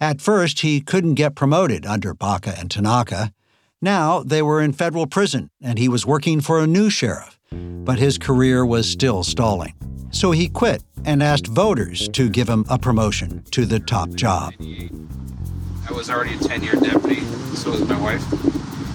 At 0.00 0.20
first, 0.20 0.60
he 0.60 0.82
couldn't 0.82 1.14
get 1.14 1.34
promoted 1.34 1.86
under 1.86 2.12
Baca 2.12 2.54
and 2.58 2.70
Tanaka. 2.70 3.32
Now 3.80 4.24
they 4.24 4.42
were 4.42 4.60
in 4.60 4.72
federal 4.72 5.06
prison, 5.06 5.50
and 5.62 5.78
he 5.78 5.88
was 5.88 6.04
working 6.04 6.40
for 6.40 6.58
a 6.58 6.66
new 6.66 6.90
sheriff. 6.90 7.38
But 7.52 7.98
his 7.98 8.18
career 8.18 8.66
was 8.66 8.90
still 8.90 9.22
stalling. 9.22 9.74
So 10.10 10.32
he 10.32 10.48
quit 10.48 10.82
and 11.04 11.22
asked 11.22 11.46
voters 11.46 12.08
to 12.08 12.28
give 12.28 12.48
him 12.48 12.64
a 12.68 12.78
promotion 12.78 13.44
to 13.52 13.64
the 13.64 13.78
top 13.78 14.10
job. 14.10 14.52
I 14.60 15.92
was 15.92 16.10
already 16.10 16.34
a 16.34 16.38
10 16.38 16.62
year 16.62 16.74
deputy, 16.74 17.20
so 17.54 17.70
was 17.70 17.88
my 17.88 18.00
wife. 18.00 18.24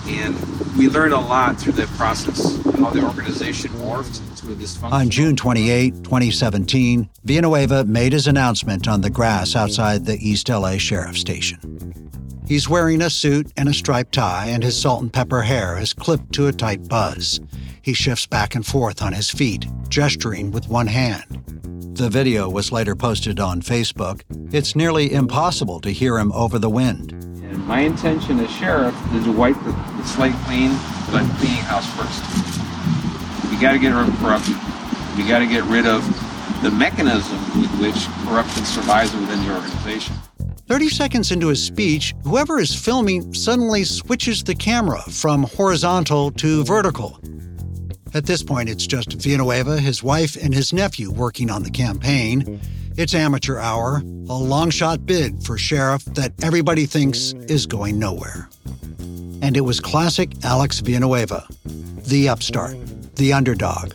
And 0.07 0.35
we 0.77 0.89
learned 0.89 1.13
a 1.13 1.19
lot 1.19 1.57
through 1.59 1.73
that 1.73 1.87
process, 1.89 2.61
how 2.77 2.89
the 2.89 3.03
organization 3.05 3.71
morphed 3.71 4.19
to 4.41 4.51
a 4.51 4.55
dysfunctional. 4.55 4.91
On 4.91 5.09
June 5.09 5.35
28, 5.37 6.03
2017, 6.03 7.09
Villanueva 7.23 7.85
made 7.85 8.11
his 8.11 8.27
announcement 8.27 8.87
on 8.89 8.99
the 8.99 9.09
grass 9.09 9.55
outside 9.55 10.05
the 10.05 10.17
East 10.17 10.49
LA 10.49 10.77
Sheriff 10.77 11.17
Station. 11.17 11.92
He's 12.45 12.67
wearing 12.67 13.01
a 13.01 13.09
suit 13.09 13.51
and 13.55 13.69
a 13.69 13.73
striped 13.73 14.13
tie, 14.13 14.47
and 14.47 14.63
his 14.63 14.79
salt 14.79 15.01
and 15.01 15.11
pepper 15.11 15.41
hair 15.41 15.77
is 15.77 15.93
clipped 15.93 16.33
to 16.33 16.47
a 16.47 16.51
tight 16.51 16.87
buzz. 16.89 17.39
He 17.81 17.93
shifts 17.93 18.27
back 18.27 18.53
and 18.53 18.65
forth 18.65 19.01
on 19.01 19.13
his 19.13 19.29
feet, 19.29 19.65
gesturing 19.87 20.51
with 20.51 20.67
one 20.67 20.87
hand. 20.87 21.25
The 21.95 22.09
video 22.09 22.49
was 22.49 22.71
later 22.71 22.95
posted 22.95 23.39
on 23.39 23.61
Facebook. 23.61 24.23
It's 24.53 24.75
nearly 24.75 25.13
impossible 25.13 25.79
to 25.81 25.91
hear 25.91 26.17
him 26.17 26.31
over 26.33 26.59
the 26.59 26.69
wind. 26.69 27.13
And 27.13 27.65
my 27.65 27.79
intention 27.79 28.39
as 28.39 28.51
sheriff 28.51 28.95
is 29.13 29.23
to 29.23 29.31
wipe 29.31 29.57
the, 29.63 29.71
the 29.71 30.03
slate 30.03 30.35
clean, 30.45 30.71
but 31.11 31.23
cleaning 31.37 31.63
house 31.63 31.87
first. 31.95 32.23
We 33.49 33.57
got 33.57 33.71
to 33.71 33.79
get 33.79 33.93
rid 33.93 34.09
of 34.09 34.17
corruption. 34.19 34.55
We 35.15 35.27
got 35.27 35.39
to 35.39 35.47
get 35.47 35.63
rid 35.65 35.85
of 35.85 36.03
the 36.61 36.71
mechanism 36.71 37.37
with 37.61 37.71
which 37.79 38.07
corruption 38.27 38.65
survives 38.65 39.13
within 39.15 39.45
the 39.45 39.53
organization. 39.53 40.15
30 40.73 40.89
seconds 40.89 41.31
into 41.31 41.49
his 41.49 41.63
speech, 41.63 42.15
whoever 42.23 42.59
is 42.59 42.73
filming 42.73 43.31
suddenly 43.31 43.83
switches 43.83 44.43
the 44.43 44.55
camera 44.55 44.99
from 45.03 45.43
horizontal 45.43 46.31
to 46.31 46.63
vertical. 46.63 47.19
At 48.15 48.25
this 48.25 48.41
point, 48.41 48.69
it's 48.69 48.87
just 48.87 49.13
Villanueva, 49.21 49.79
his 49.79 50.01
wife, 50.01 50.35
and 50.35 50.51
his 50.51 50.73
nephew 50.73 51.11
working 51.11 51.51
on 51.51 51.61
the 51.61 51.69
campaign. 51.69 52.59
It's 52.97 53.13
amateur 53.13 53.59
hour, 53.59 53.97
a 53.97 54.33
long 54.33 54.71
shot 54.71 55.05
bid 55.05 55.43
for 55.43 55.59
sheriff 55.59 56.05
that 56.05 56.33
everybody 56.41 56.87
thinks 56.87 57.33
is 57.47 57.67
going 57.67 57.99
nowhere. 57.99 58.49
And 59.43 59.55
it 59.55 59.61
was 59.61 59.79
classic 59.79 60.31
Alex 60.43 60.79
Villanueva, 60.79 61.45
the 62.07 62.29
upstart, 62.29 62.75
the 63.17 63.31
underdog, 63.31 63.93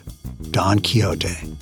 Don 0.53 0.79
Quixote. 0.79 1.59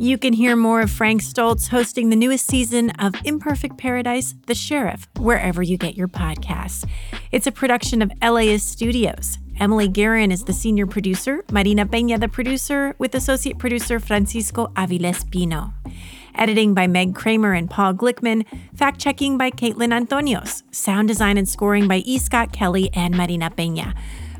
You 0.00 0.16
can 0.16 0.32
hear 0.32 0.54
more 0.54 0.80
of 0.80 0.92
Frank 0.92 1.22
Stoltze 1.22 1.70
hosting 1.70 2.08
the 2.08 2.14
newest 2.14 2.46
season 2.46 2.90
of 2.90 3.16
Imperfect 3.24 3.78
Paradise, 3.78 4.32
The 4.46 4.54
Sheriff, 4.54 5.08
wherever 5.18 5.60
you 5.60 5.76
get 5.76 5.96
your 5.96 6.06
podcasts. 6.06 6.88
It's 7.32 7.48
a 7.48 7.52
production 7.52 8.00
of 8.00 8.12
LAist 8.22 8.68
Studios. 8.68 9.38
Emily 9.58 9.88
Guerin 9.88 10.30
is 10.30 10.44
the 10.44 10.52
senior 10.52 10.86
producer, 10.86 11.44
Marina 11.50 11.84
Peña 11.84 12.20
the 12.20 12.28
producer, 12.28 12.94
with 12.98 13.12
associate 13.16 13.58
producer 13.58 13.98
Francisco 13.98 14.68
Aviles 14.76 15.28
Pino. 15.32 15.72
Editing 16.36 16.74
by 16.74 16.86
Meg 16.86 17.16
Kramer 17.16 17.52
and 17.54 17.68
Paul 17.68 17.94
Glickman, 17.94 18.46
fact 18.76 19.00
checking 19.00 19.36
by 19.36 19.50
Caitlin 19.50 19.90
Antonios, 19.90 20.62
sound 20.70 21.08
design 21.08 21.36
and 21.36 21.48
scoring 21.48 21.88
by 21.88 21.96
E. 22.06 22.18
Scott 22.18 22.52
Kelly 22.52 22.88
and 22.94 23.16
Marina 23.16 23.50
Peña. 23.50 23.94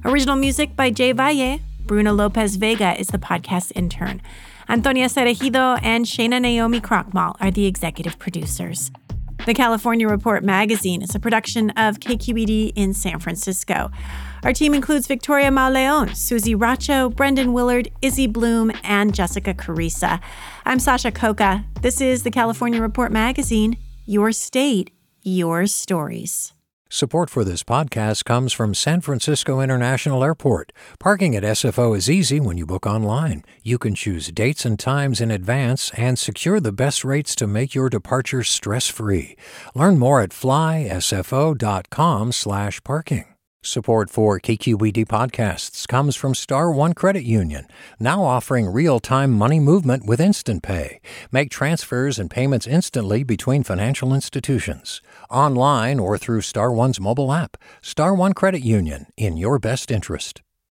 Original 0.05 0.37
music 0.37 0.77
by 0.77 0.91
Jay 0.91 1.11
Valle. 1.11 1.59
Bruno 1.85 2.13
Lopez 2.13 2.55
Vega 2.57 2.95
is 3.01 3.09
the 3.09 3.19
podcast 3.19 3.73
intern. 3.75 4.23
Antonia 4.71 5.07
Cereijido 5.07 5.81
and 5.83 6.05
Shana 6.05 6.43
Naomi 6.43 6.79
Krochmal 6.79 7.37
are 7.41 7.51
the 7.51 7.65
executive 7.65 8.19
producers. 8.19 8.91
The 9.47 9.55
California 9.55 10.07
Report 10.07 10.45
magazine 10.45 11.01
is 11.01 11.15
a 11.15 11.19
production 11.19 11.71
of 11.71 12.01
KQED 12.01 12.75
in 12.77 12.93
San 12.93 13.19
Francisco. 13.19 13.91
Our 14.45 14.53
team 14.53 14.75
includes 14.75 15.07
Victoria 15.07 15.51
Mauleon, 15.51 16.15
Susie 16.15 16.55
Racho, 16.55 17.09
Brendan 17.09 17.55
Willard, 17.55 17.89
Izzy 18.03 18.27
Bloom, 18.27 18.71
and 18.85 19.15
Jessica 19.15 19.55
Kariisa. 19.55 20.21
I'm 20.67 20.81
Sasha 20.81 21.13
Khokha. 21.13 21.65
This 21.81 22.03
is 22.03 22.23
the 22.23 22.31
California 22.31 22.83
Report 22.83 23.11
magazine, 23.11 23.79
your 24.05 24.33
state, 24.33 24.91
your 25.23 25.67
stories. 25.67 26.53
Support 26.91 27.29
for 27.29 27.45
this 27.45 27.63
podcast 27.63 28.25
comes 28.25 28.55
from 28.55 28.73
San 28.73 29.03
Francisco 29.03 29.61
International 29.61 30.25
Airport. 30.25 30.73
Parking 30.99 31.37
at 31.37 31.43
SFO 31.43 31.95
is 31.95 32.09
easy 32.09 32.41
when 32.41 32.57
you 32.57 32.65
book 32.65 32.87
online. 32.87 33.45
You 33.63 33.77
can 33.77 33.95
choose 33.95 34.33
dates 34.33 34.65
and 34.65 34.79
times 34.79 35.21
in 35.21 35.31
advance 35.31 35.91
and 35.99 36.19
secure 36.19 36.61
the 36.61 36.73
best 36.73 37.05
rates 37.05 37.37
to 37.37 37.47
make 37.47 37.75
your 37.75 37.91
departure 37.91 38.43
stress-free. 38.43 39.37
Learn 39.75 39.99
more 39.99 40.23
at 40.23 40.31
flysfo.com/parking. 40.31 43.25
Support 43.61 44.09
for 44.09 44.39
KQED 44.39 45.05
podcasts 45.05 45.89
comes 45.89 46.15
from 46.15 46.33
Star 46.33 46.71
One 46.71 46.95
Credit 46.95 47.25
Union, 47.25 47.67
now 47.99 48.23
offering 48.23 48.69
real-time 48.69 49.33
money 49.33 49.59
movement 49.59 50.07
with 50.07 50.21
Instant 50.21 50.63
Pay. 50.63 51.01
Make 51.33 51.51
transfers 51.51 52.21
and 52.21 52.31
payments 52.31 52.69
instantly 52.69 53.25
between 53.25 53.65
financial 53.65 54.15
institutions, 54.15 55.03
online 55.31 55.99
or 55.99 56.19
through 56.19 56.41
Star 56.43 56.73
One's 56.73 57.01
mobile 57.01 57.33
app. 57.33 57.57
Star 57.83 58.15
One 58.15 58.33
Credit 58.33 58.63
Union, 58.63 59.07
in 59.17 59.37
your 59.37 59.59
best 59.59 59.91
interest. 59.91 60.43